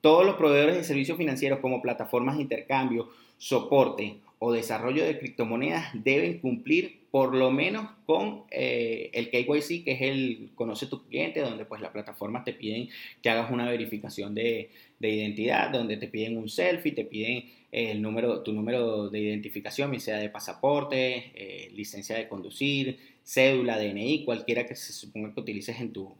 Todos 0.00 0.24
los 0.24 0.36
proveedores 0.36 0.76
de 0.76 0.84
servicios 0.84 1.18
financieros 1.18 1.58
como 1.60 1.82
plataformas 1.82 2.36
de 2.36 2.42
intercambio, 2.42 3.08
soporte 3.36 4.18
o 4.38 4.52
desarrollo 4.52 5.04
de 5.04 5.18
criptomonedas 5.18 5.90
deben 5.94 6.38
cumplir 6.38 6.98
por 7.10 7.34
lo 7.34 7.50
menos 7.50 7.88
con 8.06 8.44
eh, 8.50 9.10
el 9.14 9.30
KYC, 9.30 9.84
que 9.84 9.92
es 9.92 10.02
el 10.02 10.50
conoce 10.54 10.86
tu 10.86 11.04
cliente, 11.06 11.40
donde 11.40 11.64
pues 11.64 11.80
las 11.80 11.90
plataformas 11.90 12.44
te 12.44 12.52
piden 12.52 12.88
que 13.22 13.30
hagas 13.30 13.50
una 13.50 13.68
verificación 13.68 14.34
de, 14.34 14.70
identidad, 15.00 15.70
donde 15.70 15.96
te 15.96 16.08
piden 16.08 16.36
un 16.36 16.48
selfie, 16.48 16.92
te 16.92 17.04
piden 17.04 17.44
el 17.72 18.02
número, 18.02 18.42
tu 18.42 18.52
número 18.52 19.08
de 19.08 19.20
identificación, 19.20 19.98
sea 20.00 20.18
de 20.18 20.28
pasaporte, 20.28 21.32
eh, 21.34 21.70
licencia 21.74 22.16
de 22.16 22.28
conducir, 22.28 22.98
cédula, 23.24 23.78
DNI, 23.78 24.24
cualquiera 24.24 24.66
que 24.66 24.74
se 24.74 24.92
suponga 24.92 25.32
que 25.32 25.40
utilices 25.40 25.80
en 25.80 25.92
tu, 25.92 26.14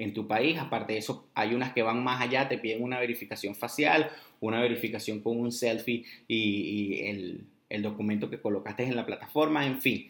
en 0.00 0.14
tu 0.14 0.26
país. 0.26 0.58
Aparte 0.58 0.94
de 0.94 0.98
eso, 0.98 1.28
hay 1.34 1.54
unas 1.54 1.72
que 1.72 1.82
van 1.82 2.02
más 2.02 2.20
allá, 2.20 2.48
te 2.48 2.58
piden 2.58 2.82
una 2.82 2.98
verificación 2.98 3.54
facial, 3.54 4.10
una 4.40 4.60
verificación 4.60 5.20
con 5.20 5.38
un 5.38 5.52
selfie 5.52 6.04
y, 6.26 7.00
el, 7.04 7.44
el 7.68 7.82
documento 7.82 8.30
que 8.30 8.40
colocaste 8.40 8.84
en 8.84 8.96
la 8.96 9.06
plataforma, 9.06 9.66
en 9.66 9.80
fin. 9.80 10.08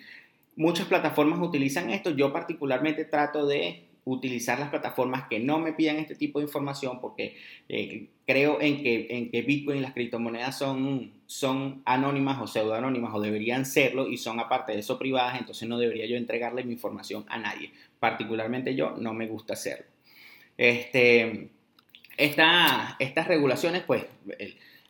Muchas 0.56 0.86
plataformas 0.86 1.40
utilizan 1.40 1.90
esto, 1.90 2.10
yo 2.10 2.32
particularmente 2.32 3.04
trato 3.04 3.46
de 3.46 3.84
utilizar 4.04 4.58
las 4.58 4.70
plataformas 4.70 5.28
que 5.28 5.38
no 5.38 5.58
me 5.58 5.72
pidan 5.72 5.96
este 5.96 6.14
tipo 6.14 6.38
de 6.38 6.46
información 6.46 7.00
porque 7.00 7.36
eh, 7.68 8.08
creo 8.26 8.60
en 8.60 8.82
que, 8.82 9.06
en 9.10 9.30
que 9.30 9.42
Bitcoin 9.42 9.78
y 9.78 9.80
las 9.80 9.92
criptomonedas 9.92 10.58
son, 10.58 11.12
son 11.26 11.82
anónimas 11.84 12.40
o 12.40 12.46
pseudoanónimas 12.46 13.14
o 13.14 13.20
deberían 13.20 13.66
serlo 13.66 14.08
y 14.08 14.16
son 14.16 14.40
aparte 14.40 14.72
de 14.72 14.80
eso 14.80 14.98
privadas, 14.98 15.38
entonces 15.38 15.68
no 15.68 15.78
debería 15.78 16.06
yo 16.06 16.16
entregarle 16.16 16.64
mi 16.64 16.72
información 16.72 17.24
a 17.28 17.38
nadie. 17.38 17.72
Particularmente 18.00 18.74
yo 18.74 18.96
no 18.96 19.14
me 19.14 19.28
gusta 19.28 19.52
hacerlo. 19.52 19.86
Este, 20.56 21.50
estas 22.16 23.28
regulaciones, 23.28 23.82
pues 23.82 24.06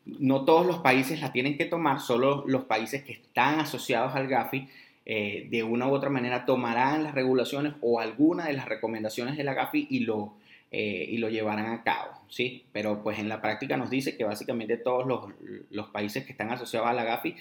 no 0.04 0.44
todos 0.44 0.66
los 0.66 0.78
países 0.78 1.20
las 1.20 1.32
tienen 1.32 1.56
que 1.56 1.66
tomar, 1.66 2.00
solo 2.00 2.44
los 2.46 2.64
países 2.64 3.02
que 3.02 3.12
están 3.12 3.60
asociados 3.60 4.14
al 4.14 4.26
GAFI 4.26 4.68
eh, 5.06 5.48
de 5.50 5.62
una 5.62 5.88
u 5.88 5.92
otra 5.92 6.10
manera 6.10 6.44
tomarán 6.44 7.02
las 7.02 7.14
regulaciones 7.14 7.74
o 7.80 8.00
alguna 8.00 8.46
de 8.46 8.52
las 8.52 8.66
recomendaciones 8.66 9.36
de 9.36 9.44
la 9.44 9.54
GAFI 9.54 9.88
y 9.90 10.00
lo, 10.00 10.34
eh, 10.70 11.06
y 11.08 11.18
lo 11.18 11.28
llevarán 11.28 11.72
a 11.72 11.82
cabo, 11.82 12.12
¿sí? 12.28 12.64
Pero 12.72 13.02
pues 13.02 13.18
en 13.18 13.28
la 13.28 13.40
práctica 13.40 13.76
nos 13.76 13.90
dice 13.90 14.16
que 14.16 14.24
básicamente 14.24 14.76
todos 14.76 15.06
los, 15.06 15.32
los, 15.70 15.88
países 15.88 16.24
que 16.24 16.32
están 16.32 16.50
asociados 16.50 16.88
a 16.88 16.92
la 16.92 17.04
GAFI, 17.04 17.34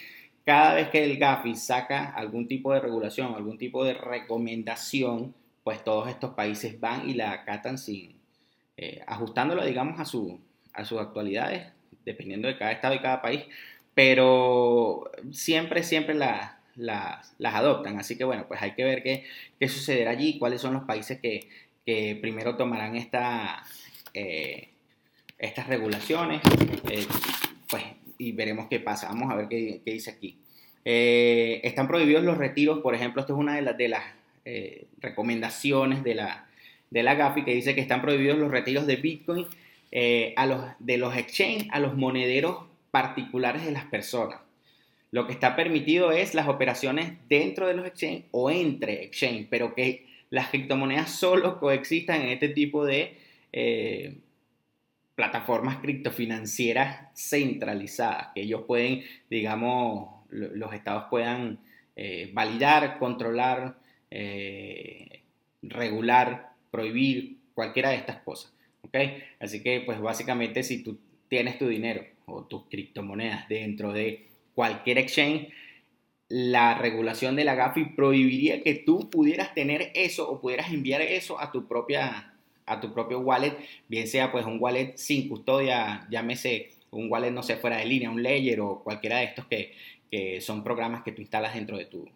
cada 0.45 0.73
vez 0.75 0.89
que 0.89 1.03
el 1.03 1.17
GAFI 1.17 1.55
saca 1.55 2.05
algún 2.05 2.47
tipo 2.47 2.73
de 2.73 2.79
regulación, 2.79 3.35
algún 3.35 3.57
tipo 3.57 3.83
de 3.83 3.93
recomendación, 3.93 5.35
pues 5.69 5.83
todos 5.83 6.09
estos 6.09 6.33
países 6.33 6.79
van 6.79 7.07
y 7.07 7.13
la 7.13 7.31
acatan 7.31 7.77
sin, 7.77 8.19
eh, 8.75 9.03
digamos, 9.67 9.99
a, 9.99 10.05
su, 10.05 10.39
a 10.73 10.83
sus 10.83 10.99
actualidades, 10.99 11.67
dependiendo 12.03 12.47
de 12.47 12.57
cada 12.57 12.71
estado 12.71 12.95
y 12.95 12.99
cada 13.01 13.21
país, 13.21 13.43
pero 13.93 15.11
siempre, 15.31 15.83
siempre 15.83 16.15
la, 16.15 16.57
las, 16.75 17.35
adoptan. 17.39 17.99
Así 17.99 18.17
que 18.17 18.23
bueno, 18.23 18.45
pues 18.47 18.63
hay 18.63 18.71
que 18.71 18.83
ver 18.83 19.03
qué, 19.03 19.25
qué 19.59 19.69
sucederá 19.69 20.09
allí, 20.09 20.39
cuáles 20.39 20.59
son 20.59 20.73
los 20.73 20.85
países 20.85 21.19
que, 21.19 21.47
primero 22.19 22.57
tomarán 22.57 22.95
esta, 22.95 23.63
eh, 24.15 24.69
estas 25.37 25.67
regulaciones, 25.67 26.41
eh, 26.89 27.05
pues, 27.69 27.83
y 28.17 28.31
veremos 28.31 28.65
qué 28.71 28.79
pasa. 28.79 29.09
Vamos 29.09 29.31
a 29.31 29.35
ver 29.35 29.47
qué, 29.47 29.83
dice 29.85 30.09
aquí. 30.09 30.39
Eh, 30.83 31.61
están 31.63 31.87
prohibidos 31.87 32.23
los 32.23 32.39
retiros, 32.39 32.79
por 32.79 32.95
ejemplo, 32.95 33.21
esto 33.21 33.33
es 33.33 33.39
una 33.39 33.55
de, 33.57 33.61
las 33.61 33.77
de 33.77 33.87
las 33.87 34.18
recomendaciones 34.99 36.03
de 36.03 36.15
la, 36.15 36.47
de 36.89 37.03
la 37.03 37.15
GAFI 37.15 37.43
que 37.43 37.53
dice 37.53 37.75
que 37.75 37.81
están 37.81 38.01
prohibidos 38.01 38.37
los 38.37 38.51
retiros 38.51 38.87
de 38.87 38.95
Bitcoin 38.95 39.45
a 40.35 40.45
los, 40.45 40.65
de 40.79 40.97
los 40.97 41.15
exchanges 41.15 41.67
a 41.71 41.79
los 41.79 41.95
monederos 41.95 42.65
particulares 42.91 43.65
de 43.65 43.71
las 43.71 43.85
personas. 43.85 44.39
Lo 45.11 45.25
que 45.25 45.33
está 45.33 45.55
permitido 45.55 46.11
es 46.11 46.35
las 46.35 46.47
operaciones 46.47 47.13
dentro 47.27 47.67
de 47.67 47.73
los 47.73 47.85
exchanges 47.85 48.25
o 48.31 48.51
entre 48.51 49.03
exchanges, 49.03 49.47
pero 49.49 49.73
que 49.73 50.05
las 50.29 50.49
criptomonedas 50.49 51.11
solo 51.11 51.59
coexistan 51.59 52.21
en 52.21 52.29
este 52.29 52.49
tipo 52.49 52.85
de 52.85 53.17
eh, 53.51 54.17
plataformas 55.15 55.77
criptofinancieras 55.77 57.07
centralizadas, 57.15 58.27
que 58.35 58.41
ellos 58.41 58.63
pueden, 58.67 59.03
digamos, 59.29 60.09
los 60.29 60.73
estados 60.73 61.05
puedan 61.09 61.59
eh, 61.95 62.29
validar, 62.33 62.99
controlar, 62.99 63.77
eh, 64.11 65.21
regular, 65.61 66.53
prohibir, 66.71 67.37
cualquiera 67.53 67.89
de 67.89 67.97
estas 67.97 68.21
cosas. 68.21 68.53
¿okay? 68.83 69.23
Así 69.39 69.61
que, 69.61 69.81
pues 69.81 69.99
básicamente, 69.99 70.63
si 70.63 70.83
tú 70.83 70.99
tienes 71.27 71.57
tu 71.57 71.67
dinero 71.67 72.05
o 72.25 72.43
tus 72.43 72.63
criptomonedas 72.69 73.47
dentro 73.49 73.91
de 73.93 74.27
cualquier 74.55 74.97
exchange, 74.97 75.49
la 76.29 76.75
regulación 76.75 77.35
de 77.35 77.43
la 77.43 77.55
GAFI 77.55 77.85
prohibiría 77.95 78.61
que 78.61 78.75
tú 78.75 79.09
pudieras 79.09 79.53
tener 79.55 79.91
eso 79.95 80.29
o 80.29 80.39
pudieras 80.39 80.71
enviar 80.71 81.01
eso 81.01 81.39
a 81.39 81.51
tu 81.51 81.67
propia 81.67 82.33
a 82.69 82.79
tu 82.79 82.93
propio 82.93 83.19
wallet, 83.19 83.57
bien 83.87 84.07
sea 84.07 84.31
pues 84.31 84.45
un 84.45 84.57
wallet 84.61 84.95
sin 84.95 85.27
custodia, 85.27 86.05
llámese 86.11 86.69
un 86.91 87.11
wallet 87.11 87.31
no 87.31 87.41
sé 87.41 87.55
fuera 87.55 87.77
de 87.77 87.85
línea, 87.85 88.11
un 88.11 88.21
Ledger 88.21 88.61
o 88.61 88.83
cualquiera 88.83 89.17
de 89.17 89.23
estos 89.25 89.45
que, 89.47 89.73
son 90.41 90.63
programas 90.63 91.03
que 91.03 91.11
tú 91.11 91.21
instalas 91.21 91.53
dentro 91.53 91.77
de 91.77 91.85
tu 91.85 92.07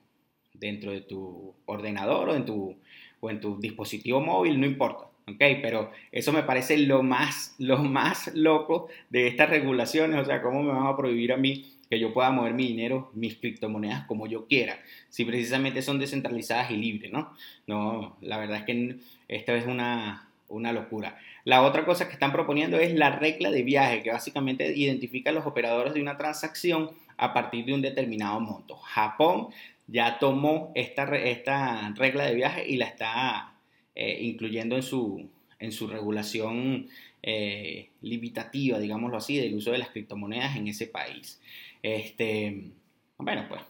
dentro 0.54 0.92
de 0.92 1.02
tu 1.02 1.54
ordenador 1.66 2.30
o 2.30 2.36
en 2.36 2.46
tu 2.46 2.76
o 3.20 3.30
en 3.30 3.40
tu 3.40 3.58
dispositivo 3.58 4.20
móvil, 4.20 4.60
no 4.60 4.66
importa. 4.66 5.06
¿ok? 5.28 5.40
Pero 5.62 5.92
eso 6.12 6.34
me 6.34 6.44
parece 6.44 6.78
lo 6.78 7.04
más, 7.04 7.56
lo 7.60 7.78
más 7.78 8.32
loco 8.36 8.90
de 9.10 9.28
estas 9.28 9.50
regulaciones, 9.50 10.20
o 10.20 10.26
sea, 10.26 10.42
¿cómo 10.42 10.62
me 10.62 10.74
van 10.74 10.88
a 10.88 10.98
prohibir 10.98 11.32
a 11.32 11.38
mí 11.38 11.66
que 11.90 12.00
yo 12.00 12.14
pueda 12.14 12.32
mover 12.32 12.54
mi 12.54 12.68
dinero, 12.68 13.12
mis 13.14 13.36
criptomonedas 13.36 14.06
como 14.08 14.28
yo 14.28 14.48
quiera, 14.48 14.80
si 15.10 15.26
precisamente 15.26 15.82
son 15.82 16.00
descentralizadas 16.00 16.72
y 16.72 16.78
libres, 16.78 17.12
¿no? 17.12 17.34
No, 17.68 18.18
la 18.22 18.38
verdad 18.38 18.58
es 18.58 18.64
que 18.64 18.98
esta 19.28 19.56
es 19.56 19.68
una, 19.68 20.28
una 20.50 20.74
locura. 20.74 21.18
La 21.46 21.62
otra 21.62 21.86
cosa 21.86 22.08
que 22.08 22.14
están 22.14 22.32
proponiendo 22.32 22.78
es 22.78 22.94
la 22.94 23.12
regla 23.12 23.52
de 23.52 23.64
viaje, 23.64 24.02
que 24.02 24.12
básicamente 24.12 24.76
identifica 24.76 25.30
a 25.30 25.34
los 25.34 25.46
operadores 25.46 25.94
de 25.94 26.02
una 26.02 26.18
transacción 26.18 26.92
a 27.18 27.34
partir 27.34 27.66
de 27.66 27.74
un 27.74 27.82
determinado 27.82 28.40
monto. 28.40 28.76
Japón 28.78 29.50
ya 29.88 30.20
tomó 30.20 30.72
esta, 30.76 31.04
esta 31.16 31.94
regla 31.96 32.26
de 32.26 32.36
viaje 32.36 32.68
y 32.68 32.78
la 32.78 32.86
está 32.86 33.54
eh, 33.96 34.20
incluyendo 34.22 34.76
en 34.76 34.84
su, 34.84 35.30
en 35.60 35.72
su 35.72 35.88
regulación 35.88 36.88
eh, 37.22 37.90
limitativa, 38.02 38.80
digámoslo 38.80 39.18
así, 39.18 39.38
del 39.38 39.56
uso 39.56 39.72
de 39.72 39.78
las 39.78 39.90
criptomonedas 39.90 40.56
en 40.58 40.68
ese 40.68 40.88
país. 40.88 41.40
Este, 41.82 42.72
bueno, 43.18 43.46
pues, 43.48 43.62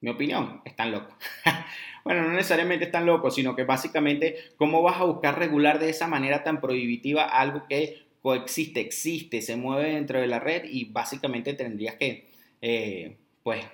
mi 0.00 0.10
opinión, 0.10 0.62
están 0.64 0.92
locos. 0.92 1.14
bueno, 2.04 2.22
no 2.22 2.32
necesariamente 2.32 2.86
están 2.86 3.04
locos, 3.04 3.34
sino 3.34 3.54
que 3.56 3.64
básicamente, 3.64 4.36
¿cómo 4.56 4.82
vas 4.82 5.00
a 5.00 5.04
buscar 5.04 5.38
regular 5.38 5.78
de 5.78 5.90
esa 5.90 6.06
manera 6.06 6.44
tan 6.44 6.60
prohibitiva 6.60 7.24
algo 7.24 7.66
que 7.68 8.06
coexiste, 8.22 8.80
existe, 8.80 9.42
se 9.42 9.56
mueve 9.56 9.94
dentro 9.94 10.20
de 10.20 10.26
la 10.26 10.38
red 10.38 10.64
y 10.64 10.86
básicamente 10.86 11.54
tendrías 11.54 11.96
que, 11.96 12.28
eh, 12.62 13.16
pues, 13.42 13.64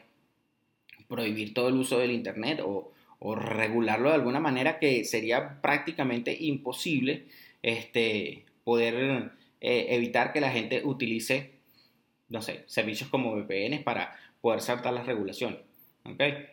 prohibir 1.08 1.54
todo 1.54 1.68
el 1.68 1.74
uso 1.74 1.98
del 1.98 2.12
Internet 2.12 2.60
o, 2.64 2.92
regularlo 3.34 4.10
de 4.10 4.14
alguna 4.14 4.38
manera 4.38 4.78
que 4.78 5.04
sería 5.04 5.60
prácticamente 5.60 6.36
imposible 6.38 7.24
este, 7.62 8.44
poder 8.62 9.32
eh, 9.60 9.86
evitar 9.90 10.32
que 10.32 10.40
la 10.40 10.52
gente 10.52 10.82
utilice, 10.84 11.54
no 12.28 12.40
sé, 12.40 12.62
servicios 12.66 13.10
como 13.10 13.34
VPN 13.34 13.82
para 13.82 14.14
poder 14.40 14.60
saltar 14.60 14.92
las 14.92 15.06
regulaciones. 15.06 15.58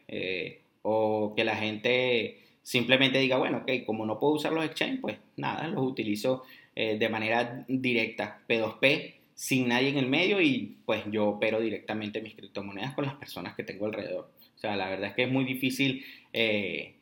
Eh, 0.08 0.62
o 0.82 1.34
que 1.36 1.44
la 1.44 1.56
gente 1.56 2.40
simplemente 2.64 3.20
diga, 3.20 3.38
bueno, 3.38 3.60
ok, 3.60 3.86
como 3.86 4.06
no 4.06 4.20
puedo 4.20 4.34
usar 4.34 4.54
los 4.54 4.66
exchanges, 4.66 5.00
pues 5.02 5.18
nada, 5.38 5.68
los 5.68 5.84
utilizo 5.84 6.44
eh, 6.76 6.98
de 6.98 7.10
manera 7.10 7.66
directa, 7.68 8.42
P2P, 8.48 9.14
sin 9.36 9.68
nadie 9.68 9.90
en 9.90 9.98
el 9.98 10.08
medio 10.08 10.42
y 10.42 10.78
pues 10.86 11.04
yo 11.12 11.28
opero 11.28 11.60
directamente 11.60 12.22
mis 12.22 12.36
criptomonedas 12.36 12.94
con 12.94 13.06
las 13.06 13.16
personas 13.16 13.56
que 13.56 13.64
tengo 13.64 13.86
alrededor. 13.86 14.30
O 14.64 14.66
sea, 14.66 14.78
la 14.78 14.88
verdad 14.88 15.10
es 15.10 15.16
que 15.16 15.24
es 15.24 15.30
muy 15.30 15.44
difícil 15.44 16.06
eh, 16.32 16.96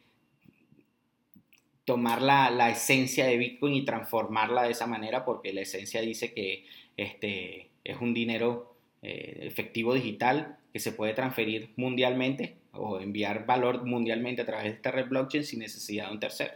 tomar 1.86 2.20
la, 2.24 2.72
esencia 2.72 3.28
de 3.28 3.38
Bitcoin 3.38 3.76
y 3.76 3.86
transformarla 3.86 4.64
de 4.64 4.72
esa 4.72 4.88
manera 4.88 5.24
porque 5.24 5.54
la 5.54 5.62
esencia 5.62 6.02
dice 6.02 6.34
que 6.34 6.66
este, 6.98 7.70
es 7.84 8.02
un 8.02 8.16
dinero 8.16 8.76
eh, 9.04 9.42
efectivo 9.42 9.94
digital 9.94 10.58
que 10.74 10.80
se 10.80 10.92
puede 10.92 11.14
transferir 11.14 11.70
mundialmente 11.76 12.56
o 12.72 13.00
enviar 13.00 13.46
valor 13.46 13.86
mundialmente 13.86 14.42
a 14.42 14.46
través 14.48 14.64
de 14.64 14.72
esta 14.72 14.90
red 14.90 15.08
blockchain 15.08 15.44
sin 15.44 15.60
necesidad 15.60 16.08
de 16.08 16.14
un 16.14 16.20
tercero. 16.20 16.54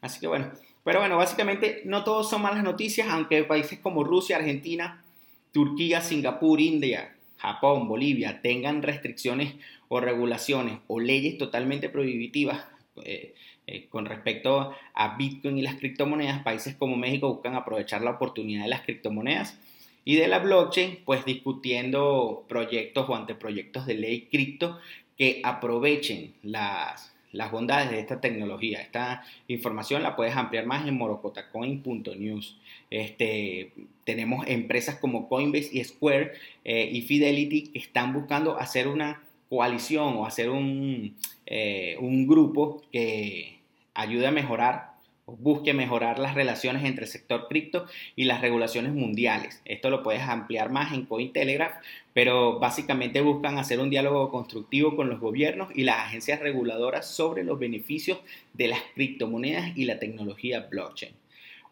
Así 0.00 0.20
que 0.20 0.26
bueno, 0.26 0.50
pero 0.84 1.00
bueno, 1.00 1.18
básicamente 1.18 1.82
no 1.84 2.02
todos 2.02 2.30
son 2.30 2.40
malas 2.40 2.64
noticias, 2.64 3.08
aunque 3.10 3.44
países 3.44 3.78
como 3.80 4.04
Rusia, 4.04 4.38
Argentina, 4.38 5.04
Turquía, 5.52 6.00
Singapur, 6.00 6.62
India, 6.62 7.14
Japón, 7.40 7.88
Bolivia 7.88 8.42
tengan 8.42 8.82
restricciones 8.82 9.54
o 9.88 10.00
regulaciones 10.00 10.78
o 10.88 11.00
leyes 11.00 11.38
totalmente 11.38 11.88
prohibitivas 11.88 12.66
eh, 13.04 13.34
eh, 13.66 13.86
con 13.88 14.04
respecto 14.04 14.74
a 14.94 15.16
Bitcoin 15.16 15.56
y 15.56 15.62
las 15.62 15.76
criptomonedas, 15.76 16.42
países 16.42 16.74
como 16.74 16.96
México 16.96 17.32
buscan 17.32 17.54
aprovechar 17.54 18.02
la 18.02 18.10
oportunidad 18.10 18.64
de 18.64 18.68
las 18.68 18.82
criptomonedas 18.82 19.58
y 20.04 20.16
de 20.16 20.28
la 20.28 20.40
blockchain, 20.40 20.98
pues 21.04 21.24
discutiendo 21.24 22.44
proyectos 22.48 23.08
o 23.08 23.14
anteproyectos 23.14 23.86
de 23.86 23.94
ley 23.94 24.28
cripto 24.30 24.78
que 25.16 25.40
aprovechen 25.42 26.34
las, 26.42 27.14
las 27.32 27.50
bondades 27.50 27.90
de 27.90 28.00
esta 28.00 28.20
tecnología. 28.20 28.80
Esta 28.80 29.22
información 29.48 30.02
la 30.02 30.16
puedes 30.16 30.36
ampliar 30.36 30.66
más 30.66 30.86
en 30.86 30.96
morocotacoin.news. 30.96 32.58
Este, 32.90 33.72
tenemos 34.04 34.46
empresas 34.48 34.96
como 34.96 35.28
Coinbase 35.28 35.70
y 35.72 35.84
Square 35.84 36.32
eh, 36.64 36.88
y 36.92 37.02
Fidelity 37.02 37.68
que 37.68 37.78
están 37.78 38.12
buscando 38.12 38.58
hacer 38.58 38.88
una 38.88 39.22
coalición 39.48 40.16
o 40.16 40.26
hacer 40.26 40.50
un, 40.50 41.16
eh, 41.46 41.96
un 42.00 42.26
grupo 42.26 42.82
que 42.92 43.58
ayude 43.94 44.26
a 44.26 44.30
mejorar 44.30 44.89
busque 45.38 45.74
mejorar 45.74 46.18
las 46.18 46.34
relaciones 46.34 46.84
entre 46.84 47.04
el 47.04 47.10
sector 47.10 47.46
cripto 47.48 47.86
y 48.16 48.24
las 48.24 48.40
regulaciones 48.40 48.92
mundiales. 48.92 49.60
Esto 49.64 49.90
lo 49.90 50.02
puedes 50.02 50.22
ampliar 50.22 50.70
más 50.70 50.92
en 50.92 51.06
Cointelegraph, 51.06 51.82
pero 52.12 52.58
básicamente 52.58 53.20
buscan 53.20 53.58
hacer 53.58 53.80
un 53.80 53.90
diálogo 53.90 54.30
constructivo 54.30 54.96
con 54.96 55.08
los 55.08 55.20
gobiernos 55.20 55.70
y 55.74 55.84
las 55.84 55.98
agencias 55.98 56.40
reguladoras 56.40 57.08
sobre 57.08 57.44
los 57.44 57.58
beneficios 57.58 58.18
de 58.54 58.68
las 58.68 58.80
criptomonedas 58.94 59.76
y 59.76 59.84
la 59.84 59.98
tecnología 59.98 60.66
blockchain. 60.70 61.12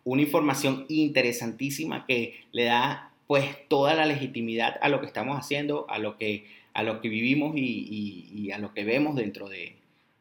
Una 0.05 0.23
información 0.23 0.87
interesantísima 0.89 2.07
que 2.07 2.41
le 2.53 2.65
da 2.65 3.11
pues 3.27 3.45
toda 3.69 3.95
la 3.95 4.07
legitimidad 4.07 4.79
a 4.81 4.89
lo 4.89 5.01
que 5.01 5.07
estamos 5.07 5.39
haciendo, 5.39 5.87
a 5.91 5.99
lo 5.99 6.17
que, 6.17 6.47
a 6.73 6.83
lo 6.83 7.01
que 7.01 7.11
vivimos 7.11 7.55
y, 7.57 8.51
a 8.53 8.59
lo 8.59 8.73
que 8.73 8.85
vemos 8.85 9.17
dentro, 9.17 9.51
de, 9.51 9.75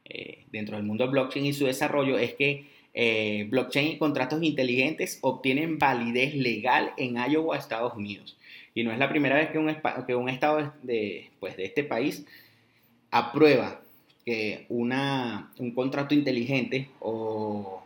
eh, 0.05 0.43
dentro 0.51 0.75
del 0.75 0.85
mundo 0.85 1.09
blockchain 1.09 1.45
y 1.45 1.53
su 1.53 1.65
desarrollo 1.65 2.17
es 2.17 2.33
que 2.33 2.65
eh, 2.99 3.45
blockchain 3.51 3.89
y 3.89 3.97
contratos 3.99 4.41
inteligentes 4.41 5.19
obtienen 5.21 5.77
validez 5.77 6.33
legal 6.33 6.93
en 6.97 7.17
Iowa, 7.17 7.55
Estados 7.55 7.93
Unidos. 7.95 8.35
Y 8.73 8.83
no 8.83 8.91
es 8.91 8.97
la 8.97 9.07
primera 9.07 9.35
vez 9.35 9.51
que 9.51 9.59
un, 9.59 9.71
que 10.07 10.15
un 10.15 10.29
estado 10.29 10.73
de, 10.81 11.29
pues, 11.39 11.55
de 11.57 11.65
este 11.65 11.83
país 11.83 12.25
aprueba 13.11 13.81
que 14.25 14.65
una, 14.69 15.51
un 15.59 15.75
contrato 15.75 16.15
inteligente 16.15 16.89
o 16.99 17.83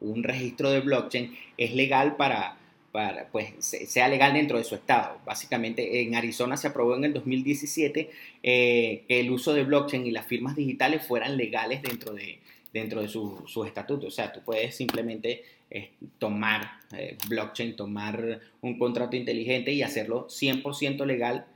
un 0.00 0.22
registro 0.22 0.70
de 0.70 0.80
blockchain 0.80 1.34
es 1.56 1.74
legal 1.74 2.16
para, 2.16 2.58
para, 2.92 3.28
pues, 3.28 3.54
sea 3.58 4.06
legal 4.08 4.34
dentro 4.34 4.58
de 4.58 4.64
su 4.64 4.74
estado. 4.74 5.18
Básicamente 5.24 6.02
en 6.02 6.14
Arizona 6.14 6.58
se 6.58 6.66
aprobó 6.68 6.94
en 6.94 7.04
el 7.04 7.14
2017 7.14 8.10
eh, 8.42 9.04
que 9.08 9.20
el 9.20 9.30
uso 9.30 9.54
de 9.54 9.64
blockchain 9.64 10.06
y 10.06 10.10
las 10.10 10.26
firmas 10.26 10.56
digitales 10.56 11.06
fueran 11.06 11.38
legales 11.38 11.80
dentro 11.80 12.12
de, 12.12 12.38
dentro 12.72 13.02
de 13.02 13.08
sus 13.08 13.50
su 13.50 13.64
estatutos. 13.64 14.06
O 14.06 14.10
sea, 14.10 14.32
tú 14.32 14.40
puedes 14.44 14.74
simplemente 14.74 15.42
eh, 15.70 15.92
tomar 16.18 16.80
eh, 16.96 17.16
blockchain, 17.28 17.76
tomar 17.76 18.40
un 18.60 18.78
contrato 18.78 19.16
inteligente 19.16 19.72
y 19.72 19.82
hacerlo 19.82 20.26
100% 20.28 21.04
legal 21.06 21.46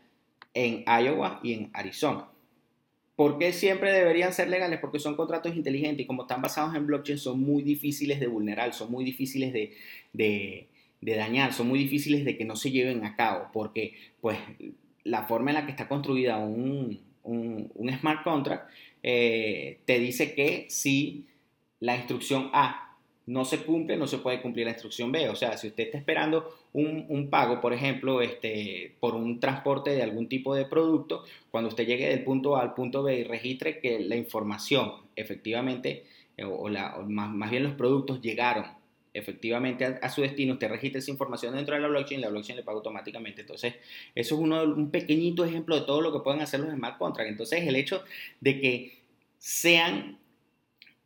en 0.55 0.85
Iowa 0.87 1.41
y 1.43 1.53
en 1.53 1.71
Arizona. 1.73 2.29
¿Por 3.17 3.39
qué 3.39 3.55
siempre 3.55 3.93
deberían 3.93 4.35
ser 4.35 4.49
legales? 4.49 4.79
Porque 4.79 4.99
son 4.99 5.17
contratos 5.17 5.57
inteligentes 5.57 6.05
y 6.05 6.07
como 6.07 6.23
están 6.23 6.43
basados 6.43 6.75
en 6.75 6.87
blockchain 6.87 7.19
son 7.19 7.41
muy 7.41 7.63
difíciles 7.63 8.21
de 8.21 8.27
vulnerar, 8.27 8.75
son 8.75 8.91
muy 8.91 9.05
difíciles 9.05 9.55
de, 9.55 9.75
de, 10.13 10.69
dañar, 11.01 11.55
son 11.55 11.69
muy 11.69 11.79
difíciles 11.79 12.27
de 12.27 12.37
que 12.37 12.45
no 12.45 12.57
se 12.57 12.71
lleven 12.71 13.05
a 13.07 13.17
cabo, 13.17 13.49
porque 13.55 13.95
pues 14.21 14.39
la 15.05 15.23
forma 15.23 15.51
en 15.51 15.55
la 15.55 15.65
que 15.65 15.71
está 15.71 15.89
construida 15.89 16.37
un, 16.37 17.01
un, 17.23 17.71
un 17.75 17.99
smart 17.99 18.23
contract 18.23 18.69
eh, 19.09 19.79
te 19.85 20.01
dice 20.01 20.35
que 20.35 20.67
si 20.69 21.27
la 21.79 21.95
instrucción 21.95 22.51
A 22.53 22.97
no 23.27 23.45
se 23.45 23.59
cumple, 23.59 23.97
no 23.97 24.09
se 24.09 24.19
puede 24.19 24.43
cumplir 24.43 24.67
la 24.67 24.73
instrucción 24.73 25.13
B. 25.13 25.29
O 25.29 25.37
sea, 25.37 25.57
si 25.57 25.69
usted 25.69 25.85
está 25.85 25.99
esperando 25.99 26.53
un, 26.73 27.29
pago, 27.31 27.61
por 27.61 27.73
ejemplo, 27.73 28.21
este, 28.21 28.97
por 28.99 29.15
un 29.15 29.39
transporte 29.39 29.91
de 29.91 30.03
algún 30.03 30.29
tipo 30.29 30.57
de 30.57 30.65
producto, 30.65 31.23
cuando 31.53 31.69
usted 31.69 31.87
llegue 31.87 32.09
del 32.09 32.25
punto 32.25 32.57
A 32.57 32.63
al 32.63 32.75
punto 32.75 33.05
B 33.05 33.21
y 33.21 33.23
registre 33.23 33.79
que 33.79 34.01
la 34.01 34.17
información 34.17 34.93
efectivamente, 35.15 36.05
o, 36.45 36.69
más, 36.69 37.51
bien 37.51 37.63
los 37.63 37.75
productos 37.75 38.21
llegaron 38.21 38.65
efectivamente 39.19 39.85
a, 39.85 40.09
su 40.11 40.23
destino, 40.23 40.55
usted 40.55 40.69
registra 40.69 40.99
esa 40.99 41.11
información 41.11 41.55
dentro 41.55 41.75
de 41.75 41.81
la 41.81 41.89
blockchain 41.89 42.21
la 42.21 42.29
blockchain 42.29 42.57
le 42.57 42.63
paga 42.63 42.77
automáticamente. 42.77 43.41
Entonces, 43.43 43.75
eso 44.15 44.35
es 44.35 44.41
uno, 44.41 44.63
un 44.63 44.91
pequeñito 44.91 45.45
ejemplo 45.45 45.79
de 45.79 45.87
todo 45.87 46.01
lo 46.01 46.13
que 46.13 46.21
pueden 46.21 46.41
hacer 46.41 46.61
los 46.61 46.71
smart 46.71 46.99
contracts. 46.99 47.31
Entonces, 47.31 47.67
el 47.67 47.77
hecho 47.77 48.05
de 48.41 48.61
que 48.61 48.99
sean 49.39 50.19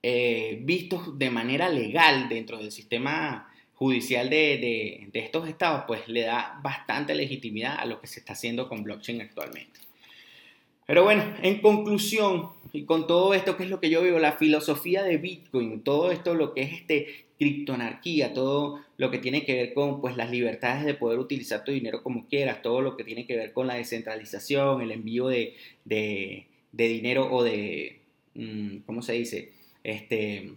eh, 0.03 0.59
vistos 0.63 1.19
de 1.19 1.31
manera 1.31 1.69
legal 1.69 2.29
dentro 2.29 2.59
del 2.59 2.73
sistema 2.73 3.53
judicial 3.75 4.29
de, 4.29 5.09
de, 5.11 5.21
estos 5.21 5.49
estados, 5.49 5.85
pues 5.87 6.07
le 6.09 6.23
da 6.23 6.59
bastante 6.63 7.15
legitimidad 7.15 7.79
a 7.79 7.87
lo 7.87 8.01
que 8.01 8.07
se 8.07 8.21
está 8.21 8.35
haciendo 8.35 8.69
con 8.69 8.83
blockchain 8.83 9.23
actualmente. 9.23 9.81
Pero 10.87 11.05
bueno, 11.05 11.23
en 11.43 11.61
conclusión, 11.61 12.51
y 12.73 12.85
con 12.85 13.07
todo 13.07 13.33
esto, 13.33 13.57
que 13.57 13.63
es 13.63 13.71
lo 13.71 13.81
que 13.81 13.91
yo 13.91 14.03
veo, 14.03 14.19
la 14.19 14.33
filosofía 14.33 15.03
de 15.03 15.19
Bitcoin, 15.19 15.83
todo 15.83 16.11
esto, 16.11 16.35
lo 16.35 16.53
que 16.53 16.63
es 16.63 16.73
este 16.73 17.25
criptoanarquía, 17.41 18.35
todo 18.35 18.85
lo 18.99 19.11
que 19.11 19.17
tiene 19.17 19.47
que 19.47 19.55
ver 19.55 19.73
con 19.73 20.03
pues, 20.03 20.15
las 20.15 20.31
libertades 20.31 20.85
de 20.85 20.93
poder 20.93 21.19
utilizar 21.19 21.65
tu 21.65 21.73
dinero 21.73 22.03
como 22.03 22.29
quieras, 22.29 22.61
todo 22.61 22.83
lo 22.83 22.99
que 22.99 23.03
tiene 23.03 23.27
que 23.27 23.35
ver 23.35 23.55
con 23.55 23.67
la 23.67 23.77
descentralización, 23.77 24.83
el 24.83 24.93
envío 24.93 25.29
de, 25.29 25.57
de, 25.87 26.47
dinero 26.71 27.33
o 27.33 27.43
de, 27.43 28.03
mm, 28.35 28.81
¿cómo 28.85 29.01
se 29.01 29.15
dice? 29.15 29.53
Este, 29.83 30.53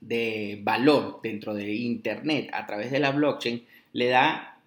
de 0.00 0.60
valor 0.62 1.18
dentro 1.20 1.52
de 1.52 1.74
Internet 1.74 2.50
a 2.52 2.64
través 2.64 2.92
de 2.92 3.00
la 3.00 3.10
blockchain, 3.10 3.64
le 3.92 4.06
da 4.06 4.60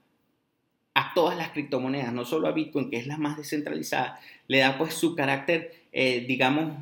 a 0.96 1.14
todas 1.14 1.38
las 1.38 1.52
criptomonedas, 1.52 2.12
no 2.12 2.26
solo 2.26 2.50
a 2.50 2.52
Bitcoin, 2.52 2.90
que 2.90 2.98
es 2.98 3.08
la 3.08 3.18
más 3.18 3.38
descentralizada, 3.38 4.20
le 4.50 4.58
da 4.58 4.78
pues 4.78 4.94
su 4.94 5.16
carácter, 5.16 5.74
eh, 5.94 6.26
digamos, 6.28 6.74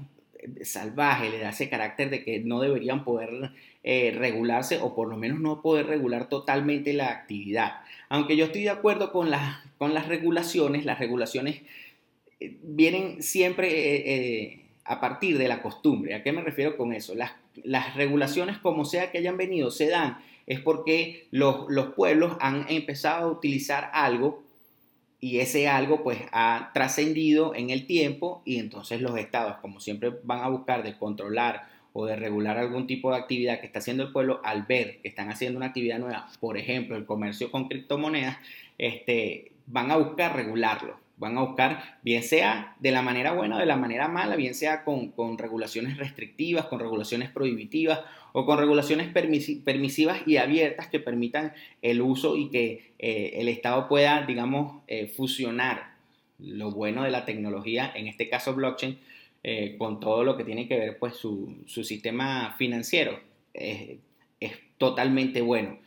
salvaje, 0.64 1.30
le 1.30 1.40
da 1.40 1.50
ese 1.50 1.70
carácter 1.70 2.10
de 2.10 2.24
que 2.24 2.40
no 2.40 2.60
deberían 2.60 3.04
poder 3.04 3.52
eh, 3.84 4.14
regularse 4.18 4.80
o 4.82 4.96
por 4.96 5.10
lo 5.10 5.18
menos 5.18 5.40
no 5.40 5.62
poder 5.62 5.88
regular 5.88 6.30
totalmente 6.30 6.94
la 6.94 7.10
actividad. 7.10 7.82
Aunque 8.10 8.36
yo 8.38 8.46
estoy 8.46 8.64
de 8.64 8.70
acuerdo 8.70 9.12
con, 9.12 9.30
con 9.78 9.94
las 9.94 10.08
regulaciones, 10.08 10.86
las 10.86 11.00
regulaciones 11.00 11.62
eh, 12.40 12.58
vienen 12.62 13.22
siempre 13.24 14.60
a 14.86 15.00
partir 15.00 15.38
de 15.38 15.48
la 15.48 15.62
costumbre. 15.62 16.16
¿A 16.16 16.24
qué 16.24 16.32
me 16.32 16.42
refiero 16.42 16.78
con 16.78 16.94
eso? 16.94 17.16
Las, 17.16 17.34
las 17.64 17.96
regulaciones, 17.96 18.58
como 18.58 18.86
sea 18.86 19.12
que 19.12 19.18
hayan 19.18 19.38
venido, 19.38 19.72
se 19.72 19.88
dan 19.88 20.18
es 20.46 20.60
porque 20.60 21.28
los, 21.32 21.66
los 21.70 21.94
pueblos 21.94 22.36
han 22.40 22.66
empezado 22.70 23.28
a 23.28 23.32
utilizar 23.32 23.90
algo 23.94 24.44
y 25.24 25.40
ese 25.40 25.70
algo 25.70 26.04
pues 26.04 26.20
ha 26.34 26.72
trascendido 26.74 27.56
en 27.56 27.70
el 27.70 27.88
tiempo 27.88 28.42
y 28.44 28.60
entonces 28.60 29.00
los 29.00 29.18
estados 29.18 29.56
como 29.62 29.80
siempre 29.80 30.12
van 30.26 30.42
a 30.42 30.50
buscar 30.50 30.84
de 30.84 30.98
controlar 30.98 31.64
o 31.94 32.06
de 32.06 32.18
regular 32.18 32.58
algún 32.58 32.88
tipo 32.88 33.10
de 33.10 33.20
actividad 33.20 33.62
que 33.62 33.66
está 33.68 33.80
haciendo 33.80 34.04
el 34.04 34.12
pueblo 34.12 34.42
al 34.44 34.64
ver 34.64 35.00
que 35.02 35.08
están 35.08 35.30
haciendo 35.30 35.56
una 35.56 35.68
actividad 35.68 35.98
nueva, 35.98 36.28
por 36.42 36.58
ejemplo 36.58 36.98
el 36.98 37.06
comercio 37.06 37.50
con 37.52 37.70
criptomonedas, 37.70 38.36
este, 38.78 39.54
van 39.66 39.92
a 39.92 39.96
buscar 39.96 40.36
regularlo 40.36 41.00
van 41.18 41.38
a 41.38 41.42
buscar, 41.42 42.00
bien 42.02 42.24
sea 42.24 42.76
de 42.80 42.92
la 42.92 43.02
manera 43.02 43.34
buena 43.34 43.58
o 43.58 43.60
de 43.60 43.66
la 43.66 43.76
manera 43.76 44.08
mala, 44.08 44.36
bien 44.36 44.56
sea 44.56 44.84
con, 44.84 45.14
regulaciones 45.38 45.98
restrictivas, 45.98 46.66
con 46.66 46.80
regulaciones 46.80 47.30
prohibitivas 47.30 48.02
o 48.34 48.46
con 48.46 48.58
regulaciones 48.58 49.10
permisivas 49.14 50.22
y 50.26 50.38
abiertas 50.38 50.88
que 50.88 51.00
permitan 51.00 51.54
el 51.82 52.02
uso 52.02 52.36
y 52.36 52.50
que 52.50 52.94
eh, 53.00 53.34
el 53.36 53.48
Estado 53.48 53.88
pueda, 53.88 54.26
digamos, 54.26 54.82
eh, 54.88 55.08
fusionar 55.08 55.94
lo 56.40 56.72
bueno 56.72 57.04
de 57.04 57.12
la 57.12 57.26
tecnología, 57.26 57.92
en 57.96 58.08
este 58.08 58.28
caso 58.28 58.56
blockchain, 58.56 58.98
eh, 59.44 59.76
con 59.78 60.00
todo 60.00 60.24
lo 60.24 60.36
que 60.36 60.44
tiene 60.44 60.68
que 60.68 60.80
ver 60.80 60.98
pues 60.98 61.16
su, 61.16 61.64
sistema 61.68 62.56
financiero. 62.58 63.20
es 63.54 64.00
totalmente 64.78 65.42
bueno. 65.42 65.78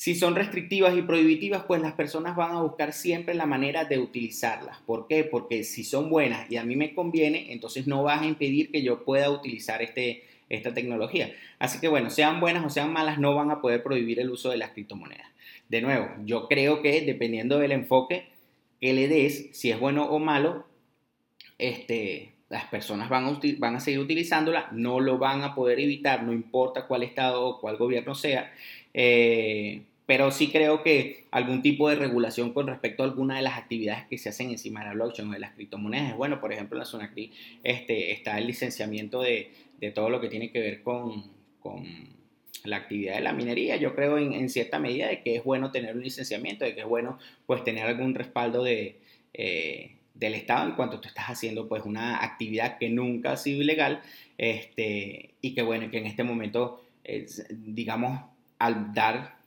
Si 0.00 0.14
son 0.14 0.34
restrictivas 0.34 0.96
y 0.96 1.02
prohibitivas, 1.02 1.64
pues 1.64 1.82
las 1.82 1.92
personas 1.92 2.34
van 2.34 2.52
a 2.52 2.62
buscar 2.62 2.94
siempre 2.94 3.34
la 3.34 3.44
manera 3.44 3.84
de 3.84 3.98
utilizarlas. 3.98 4.78
¿Por 4.86 5.06
qué? 5.06 5.24
Porque 5.24 5.62
si 5.62 5.84
son 5.84 6.08
buenas 6.08 6.50
y 6.50 6.56
a 6.56 6.64
mí 6.64 6.74
me 6.74 6.94
conviene, 6.94 7.52
entonces 7.52 7.86
no 7.86 8.02
vas 8.02 8.22
a 8.22 8.24
impedir 8.24 8.70
que 8.70 8.82
yo 8.82 9.04
pueda 9.04 9.28
utilizar 9.28 9.82
este, 9.82 10.24
esta 10.48 10.72
tecnología. 10.72 11.34
Así 11.58 11.80
que 11.80 11.88
bueno, 11.88 12.08
sean 12.08 12.40
buenas 12.40 12.64
o 12.64 12.70
sean 12.70 12.94
malas, 12.94 13.18
no 13.18 13.34
van 13.34 13.50
a 13.50 13.60
poder 13.60 13.82
prohibir 13.82 14.20
el 14.20 14.30
uso 14.30 14.48
de 14.48 14.56
las 14.56 14.70
criptomonedas. 14.70 15.26
De 15.68 15.82
nuevo, 15.82 16.08
yo 16.24 16.48
creo 16.48 16.80
que 16.80 17.02
dependiendo 17.02 17.58
del 17.58 17.72
enfoque 17.72 18.26
que 18.80 18.94
le 18.94 19.06
des, 19.06 19.50
si 19.52 19.70
es 19.70 19.78
bueno 19.78 20.04
o 20.04 20.18
malo, 20.18 20.64
este, 21.58 22.32
las 22.48 22.64
personas 22.68 23.10
van 23.10 23.26
a, 23.26 23.38
van 23.58 23.76
a 23.76 23.80
seguir 23.80 24.00
utilizándola, 24.00 24.70
no 24.72 24.98
lo 24.98 25.18
van 25.18 25.42
a 25.42 25.54
poder 25.54 25.78
evitar, 25.78 26.22
no 26.22 26.32
importa 26.32 26.86
cuál 26.86 27.02
estado 27.02 27.44
o 27.44 27.60
cuál 27.60 27.76
gobierno 27.76 28.14
sea. 28.14 28.50
Eh, 28.94 29.82
pero 30.10 30.32
sí 30.32 30.50
creo 30.50 30.82
que 30.82 31.26
algún 31.30 31.62
tipo 31.62 31.88
de 31.88 31.94
regulación 31.94 32.52
con 32.52 32.66
respecto 32.66 33.04
a 33.04 33.06
alguna 33.06 33.36
de 33.36 33.42
las 33.42 33.56
actividades 33.56 34.08
que 34.08 34.18
se 34.18 34.30
hacen 34.30 34.50
encima 34.50 34.80
de 34.80 34.86
la 34.86 34.94
blockchain 34.94 35.28
o 35.28 35.32
de 35.34 35.38
las 35.38 35.52
criptomonedas 35.52 36.10
es 36.10 36.16
bueno. 36.16 36.40
Por 36.40 36.52
ejemplo, 36.52 36.74
en 36.74 36.80
la 36.80 36.84
zona 36.84 37.14
este, 37.62 38.10
está 38.10 38.36
el 38.36 38.48
licenciamiento 38.48 39.22
de, 39.22 39.52
de, 39.78 39.92
todo 39.92 40.10
lo 40.10 40.20
que 40.20 40.26
tiene 40.26 40.50
que 40.50 40.58
ver 40.58 40.82
con, 40.82 41.30
con, 41.60 41.84
la 42.64 42.78
actividad 42.78 43.14
de 43.14 43.20
la 43.20 43.32
minería. 43.32 43.76
Yo 43.76 43.94
creo 43.94 44.18
en, 44.18 44.32
en, 44.32 44.48
cierta 44.48 44.80
medida 44.80 45.06
de 45.06 45.22
que 45.22 45.36
es 45.36 45.44
bueno 45.44 45.70
tener 45.70 45.94
un 45.94 46.02
licenciamiento, 46.02 46.64
de 46.64 46.74
que 46.74 46.80
es 46.80 46.88
bueno 46.88 47.16
pues 47.46 47.62
tener 47.62 47.86
algún 47.86 48.16
respaldo 48.16 48.64
de, 48.64 48.98
eh, 49.32 49.92
del 50.14 50.34
Estado 50.34 50.70
en 50.70 50.74
cuanto 50.74 50.98
tú 50.98 51.06
estás 51.06 51.26
haciendo 51.26 51.68
pues 51.68 51.84
una 51.84 52.24
actividad 52.24 52.78
que 52.78 52.88
nunca 52.88 53.30
ha 53.30 53.36
sido 53.36 53.62
ilegal 53.62 54.02
este, 54.38 55.34
y 55.40 55.54
que 55.54 55.62
bueno, 55.62 55.88
que 55.88 55.98
en 55.98 56.06
este 56.06 56.24
momento, 56.24 56.82
digamos, 57.48 58.22
al 58.58 58.92
dar 58.92 59.39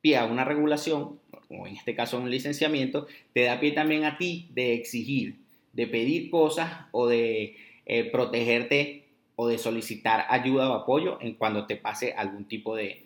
pie 0.00 0.16
a 0.16 0.24
una 0.24 0.44
regulación, 0.44 1.18
o 1.48 1.66
en 1.66 1.76
este 1.76 1.94
caso 1.94 2.18
un 2.18 2.30
licenciamiento, 2.30 3.06
te 3.32 3.44
da 3.44 3.60
pie 3.60 3.72
también 3.72 4.04
a 4.04 4.18
ti 4.18 4.48
de 4.52 4.74
exigir, 4.74 5.36
de 5.72 5.86
pedir 5.86 6.30
cosas 6.30 6.86
o 6.92 7.06
de 7.06 7.56
eh, 7.86 8.04
protegerte 8.10 9.04
o 9.36 9.48
de 9.48 9.58
solicitar 9.58 10.26
ayuda 10.28 10.70
o 10.70 10.74
apoyo 10.74 11.18
en 11.20 11.34
cuando 11.34 11.66
te 11.66 11.76
pase 11.76 12.12
algún 12.12 12.46
tipo 12.46 12.74
de, 12.74 13.04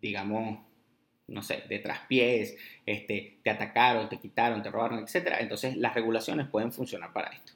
digamos, 0.00 0.58
no 1.28 1.42
sé, 1.42 1.62
de 1.68 1.78
traspiés, 1.78 2.56
este, 2.84 3.38
te 3.44 3.50
atacaron, 3.50 4.08
te 4.08 4.18
quitaron, 4.18 4.62
te 4.62 4.70
robaron, 4.70 4.98
etc. 4.98 5.36
Entonces 5.38 5.76
las 5.76 5.94
regulaciones 5.94 6.48
pueden 6.48 6.72
funcionar 6.72 7.12
para 7.12 7.28
esto. 7.28 7.52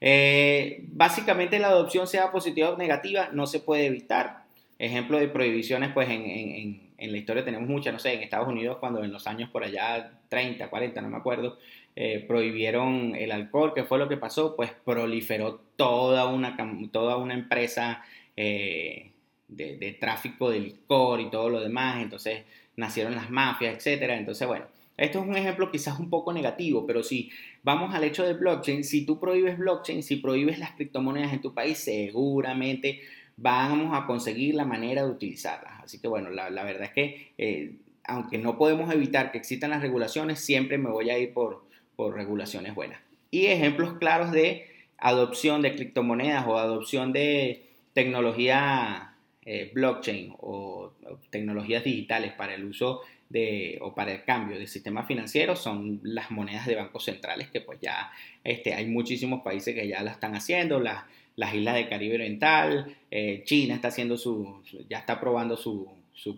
Eh, 0.00 0.84
básicamente 0.92 1.58
la 1.58 1.68
adopción 1.68 2.06
sea 2.06 2.30
positiva 2.30 2.70
o 2.70 2.76
negativa 2.76 3.30
no 3.32 3.46
se 3.48 3.58
puede 3.58 3.86
evitar. 3.86 4.44
Ejemplo 4.78 5.18
de 5.18 5.26
prohibiciones, 5.26 5.90
pues 5.92 6.08
en 6.08 6.85
la 6.98 7.16
historia 7.16 7.44
tenemos 7.44 7.68
muchas, 7.68 7.92
no 7.92 7.98
sé, 7.98 8.14
en 8.14 8.22
Estados 8.22 8.48
Unidos 8.48 8.78
cuando 8.78 9.04
en 9.04 9.12
los 9.12 9.26
años 9.26 9.50
por 9.50 9.64
allá 9.64 10.12
30, 10.28 10.68
40, 10.68 11.00
no 11.02 11.10
me 11.10 11.16
acuerdo, 11.16 11.58
eh, 11.94 12.24
prohibieron 12.26 13.14
el 13.14 13.32
alcohol, 13.32 13.72
¿qué 13.74 13.84
fue 13.84 13.98
lo 13.98 14.08
que 14.08 14.16
pasó? 14.16 14.56
Pues 14.56 14.70
proliferó 14.84 15.60
toda 15.76 16.26
una, 16.26 16.56
toda 16.92 17.16
una 17.16 17.34
empresa 17.34 18.04
eh, 18.36 19.12
de, 19.48 19.96
tráfico 20.00 20.50
de 20.50 20.60
licor 20.60 21.20
y 21.20 21.30
todo 21.30 21.48
lo 21.48 21.60
demás, 21.60 22.02
entonces 22.02 22.44
nacieron 22.76 23.14
las 23.14 23.30
mafias, 23.30 23.76
etcétera, 23.76 24.16
entonces 24.16 24.46
bueno. 24.46 24.66
Esto 24.98 25.20
es 25.20 25.26
un 25.26 25.36
ejemplo 25.36 25.70
quizás 25.70 26.00
un 26.00 26.08
poco 26.08 26.32
negativo, 26.32 26.86
pero 26.86 27.02
si 27.02 27.30
vamos 27.62 27.94
al 27.94 28.04
hecho 28.04 28.24
de 28.24 28.32
blockchain, 28.32 28.82
si 28.82 29.04
tú 29.04 29.20
prohíbes 29.20 29.58
blockchain, 29.58 30.02
si 30.02 30.16
prohíbes 30.16 30.58
las 30.58 30.72
criptomonedas 30.72 31.34
en 31.34 31.42
tu 31.42 31.52
país, 31.52 31.76
seguramente 31.76 33.02
vamos 33.36 33.96
a 33.96 34.06
conseguir 34.06 34.54
la 34.54 34.64
manera 34.64 35.04
de 35.04 35.10
utilizarlas. 35.10 35.84
Así 35.84 35.98
que 35.98 36.08
bueno, 36.08 36.30
la, 36.30 36.48
verdad 36.64 36.84
es 36.84 36.90
que 36.90 37.32
eh, 37.38 37.74
aunque 38.04 38.38
no 38.38 38.56
podemos 38.56 38.92
evitar 38.92 39.32
que 39.32 39.38
existan 39.38 39.70
las 39.70 39.82
regulaciones, 39.82 40.40
siempre 40.40 40.78
me 40.78 40.90
voy 40.90 41.10
a 41.10 41.18
ir 41.18 41.32
por, 41.32 41.64
por 41.96 42.14
regulaciones 42.14 42.74
buenas. 42.74 43.00
Y 43.30 43.46
ejemplos 43.46 43.98
claros 43.98 44.32
de 44.32 44.66
adopción 44.98 45.62
de 45.62 45.74
criptomonedas 45.74 46.46
o 46.46 46.58
adopción 46.58 47.12
de 47.12 47.66
tecnología 47.92 49.14
eh, 49.44 49.70
blockchain 49.72 50.34
o, 50.38 50.92
tecnologías 51.30 51.84
digitales 51.84 52.32
para 52.32 52.54
el 52.54 52.64
uso 52.64 53.02
de, 53.28 53.78
o 53.80 53.94
para 53.94 54.12
el 54.12 54.24
cambio 54.24 54.58
de 54.58 54.66
sistemas 54.66 55.06
financieros 55.06 55.60
son 55.60 56.00
las 56.02 56.32
monedas 56.32 56.66
de 56.66 56.74
bancos 56.74 57.04
centrales 57.04 57.48
que 57.50 57.60
pues 57.60 57.78
ya 57.80 58.10
este, 58.42 58.74
hay 58.74 58.86
muchísimos 58.86 59.42
países 59.42 59.74
que 59.74 59.86
ya 59.86 60.02
la 60.02 60.10
están 60.10 60.34
haciendo, 60.34 60.80
las 60.80 61.04
las 61.36 61.54
islas 61.54 61.74
del 61.74 61.88
Caribe 61.88 62.16
Oriental, 62.16 62.96
eh, 63.10 63.42
China 63.44 63.74
está 63.74 63.88
haciendo 63.88 64.16
su, 64.16 64.62
ya 64.88 64.98
está 64.98 65.20
probando 65.20 65.56
su, 65.56 65.88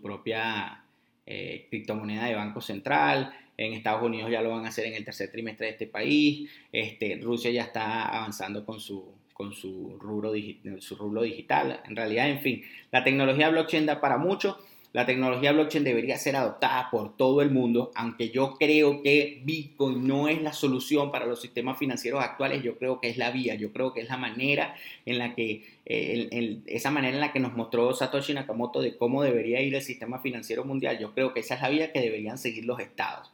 propia 0.01 0.83
eh, 1.25 1.67
criptomoneda 1.69 2.25
de 2.25 2.35
Banco 2.35 2.61
Central, 2.61 3.33
en 3.57 3.73
Estados 3.73 4.03
Unidos 4.03 4.29
ya 4.29 4.41
lo 4.41 4.51
van 4.51 4.65
a 4.65 4.69
hacer 4.69 4.85
en 4.85 4.93
el 4.93 5.03
tercer 5.03 5.31
trimestre 5.31 5.67
de 5.67 5.71
este 5.73 5.87
país, 5.87 6.49
este, 6.71 7.19
Rusia 7.21 7.51
ya 7.51 7.63
está 7.63 8.07
avanzando 8.07 8.65
con 8.65 8.79
su, 8.79 9.05
con 9.33 9.53
su 9.53 9.97
rubro, 9.99 10.33
su 10.79 10.95
rubro 10.95 11.21
digital, 11.21 11.81
en 11.85 11.95
realidad, 11.95 12.29
en 12.29 12.39
fin, 12.39 12.63
la 12.91 13.03
tecnología 13.03 13.49
blockchain 13.49 13.85
da 13.85 14.01
para 14.01 14.17
mucho, 14.17 14.59
la 14.91 15.05
tecnología 15.05 15.51
blockchain 15.51 15.83
debería 15.83 16.17
ser 16.17 16.35
adoptada 16.35 16.89
por 16.89 17.15
todo 17.15 17.41
el 17.41 17.51
mundo, 17.51 17.91
aunque 17.93 18.29
yo 18.31 18.55
creo 18.55 19.03
que 19.03 19.41
Bitcoin 19.43 20.07
no 20.07 20.27
es 20.27 20.41
la 20.41 20.51
solución 20.51 21.11
para 21.11 21.27
los 21.27 21.41
sistemas 21.41 21.77
financieros 21.77 22.23
actuales, 22.23 22.63
yo 22.63 22.77
creo 22.77 22.99
que 22.99 23.09
es 23.09 23.17
la 23.17 23.29
vía, 23.29 23.53
yo 23.53 23.71
creo 23.71 23.93
que 23.93 24.01
es 24.01 24.09
la 24.09 24.17
manera 24.17 24.75
en 25.05 25.19
la 25.19 25.35
que, 25.35 25.63
eh, 25.85 26.59
esa 26.65 26.89
manera 26.89 27.13
en 27.13 27.21
la 27.21 27.31
que 27.31 27.39
nos 27.39 27.53
mostró 27.53 27.93
Satoshi 27.93 28.33
Nakamoto 28.33 28.81
de 28.81 28.97
cómo 28.97 29.21
debería 29.21 29.61
ir 29.61 29.75
el 29.75 29.83
sistema 29.83 30.19
financiero 30.19 30.65
mundial, 30.65 30.97
yo 30.97 31.13
creo 31.13 31.33
que 31.33 31.41
esa 31.41 31.55
es 31.55 31.61
la 31.61 31.69
vía 31.69 31.91
que 31.91 32.01
deberían 32.01 32.39
seguir 32.39 32.65
los 32.65 32.79
estados. 32.79 33.31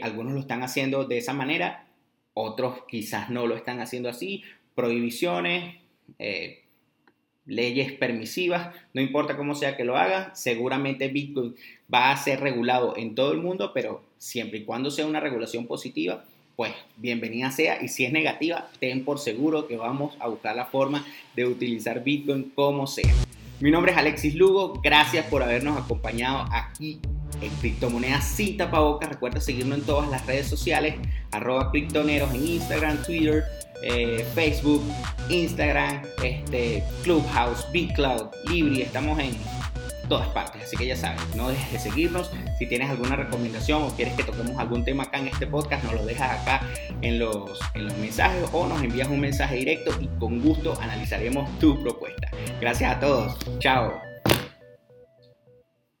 Algunos 0.00 0.32
lo 0.32 0.40
están 0.40 0.62
haciendo 0.62 1.04
de 1.04 1.18
esa 1.18 1.34
manera, 1.34 1.86
otros 2.32 2.84
quizás 2.88 3.28
no 3.28 3.46
lo 3.46 3.54
están 3.56 3.80
haciendo 3.80 4.08
así, 4.08 4.42
prohibiciones. 4.74 5.76
Eh, 6.18 6.62
leyes 7.46 7.92
permisivas, 7.92 8.74
no 8.92 9.00
importa 9.00 9.36
cómo 9.36 9.54
sea 9.54 9.76
que 9.76 9.84
lo 9.84 9.96
haga, 9.96 10.34
seguramente 10.34 11.08
Bitcoin 11.08 11.54
va 11.92 12.10
a 12.10 12.16
ser 12.16 12.40
regulado 12.40 12.96
en 12.96 13.14
todo 13.14 13.32
el 13.32 13.38
mundo, 13.38 13.70
pero 13.72 14.02
siempre 14.18 14.58
y 14.58 14.64
cuando 14.64 14.90
sea 14.90 15.06
una 15.06 15.20
regulación 15.20 15.66
positiva, 15.66 16.24
pues 16.56 16.72
bienvenida 16.96 17.50
sea 17.50 17.82
y 17.82 17.88
si 17.88 18.04
es 18.04 18.12
negativa, 18.12 18.68
ten 18.80 19.04
por 19.04 19.18
seguro 19.18 19.68
que 19.68 19.76
vamos 19.76 20.16
a 20.18 20.28
buscar 20.28 20.56
la 20.56 20.66
forma 20.66 21.04
de 21.34 21.46
utilizar 21.46 22.02
Bitcoin 22.02 22.50
como 22.54 22.86
sea. 22.86 23.14
Mi 23.60 23.70
nombre 23.70 23.92
es 23.92 23.98
Alexis 23.98 24.34
Lugo, 24.34 24.80
gracias 24.82 25.26
por 25.26 25.42
habernos 25.42 25.78
acompañado 25.78 26.46
aquí 26.52 27.00
en 27.40 27.50
Criptomonedas 27.60 28.26
sin 28.26 28.56
tapabocas. 28.56 29.08
Recuerda 29.08 29.40
seguirnos 29.40 29.78
en 29.78 29.84
todas 29.84 30.10
las 30.10 30.26
redes 30.26 30.46
sociales, 30.46 30.96
arroba 31.30 31.70
criptoneros 31.70 32.34
en 32.34 32.46
Instagram, 32.46 33.02
Twitter, 33.02 33.44
eh, 33.86 34.26
Facebook, 34.34 34.82
Instagram, 35.28 36.02
este, 36.22 36.82
Clubhouse, 37.02 37.70
BitCloud, 37.72 38.28
Libri, 38.48 38.82
estamos 38.82 39.18
en, 39.18 39.36
todas 40.08 40.28
partes. 40.28 40.62
Así 40.62 40.76
que 40.76 40.86
ya 40.86 40.96
sabes, 40.96 41.20
no 41.34 41.48
dejes 41.48 41.72
de 41.72 41.78
seguirnos. 41.78 42.30
Si 42.58 42.66
tienes 42.66 42.90
alguna 42.90 43.16
recomendación 43.16 43.82
o 43.82 43.88
quieres 43.90 44.14
que 44.14 44.24
toquemos 44.24 44.58
algún 44.58 44.84
tema 44.84 45.04
acá 45.04 45.18
en 45.18 45.28
este 45.28 45.46
podcast, 45.46 45.84
nos 45.84 45.94
lo 45.94 46.06
dejas 46.06 46.40
acá 46.40 46.62
en 47.02 47.18
los, 47.18 47.58
en 47.74 47.84
los 47.84 47.96
mensajes 47.98 48.48
o 48.52 48.66
nos 48.66 48.82
envías 48.82 49.08
un 49.08 49.20
mensaje 49.20 49.56
directo 49.56 49.92
y 50.00 50.06
con 50.18 50.40
gusto 50.40 50.78
analizaremos 50.80 51.58
tu 51.58 51.80
propuesta. 51.82 52.30
Gracias 52.60 52.96
a 52.96 53.00
todos. 53.00 53.36
Chao. 53.58 54.05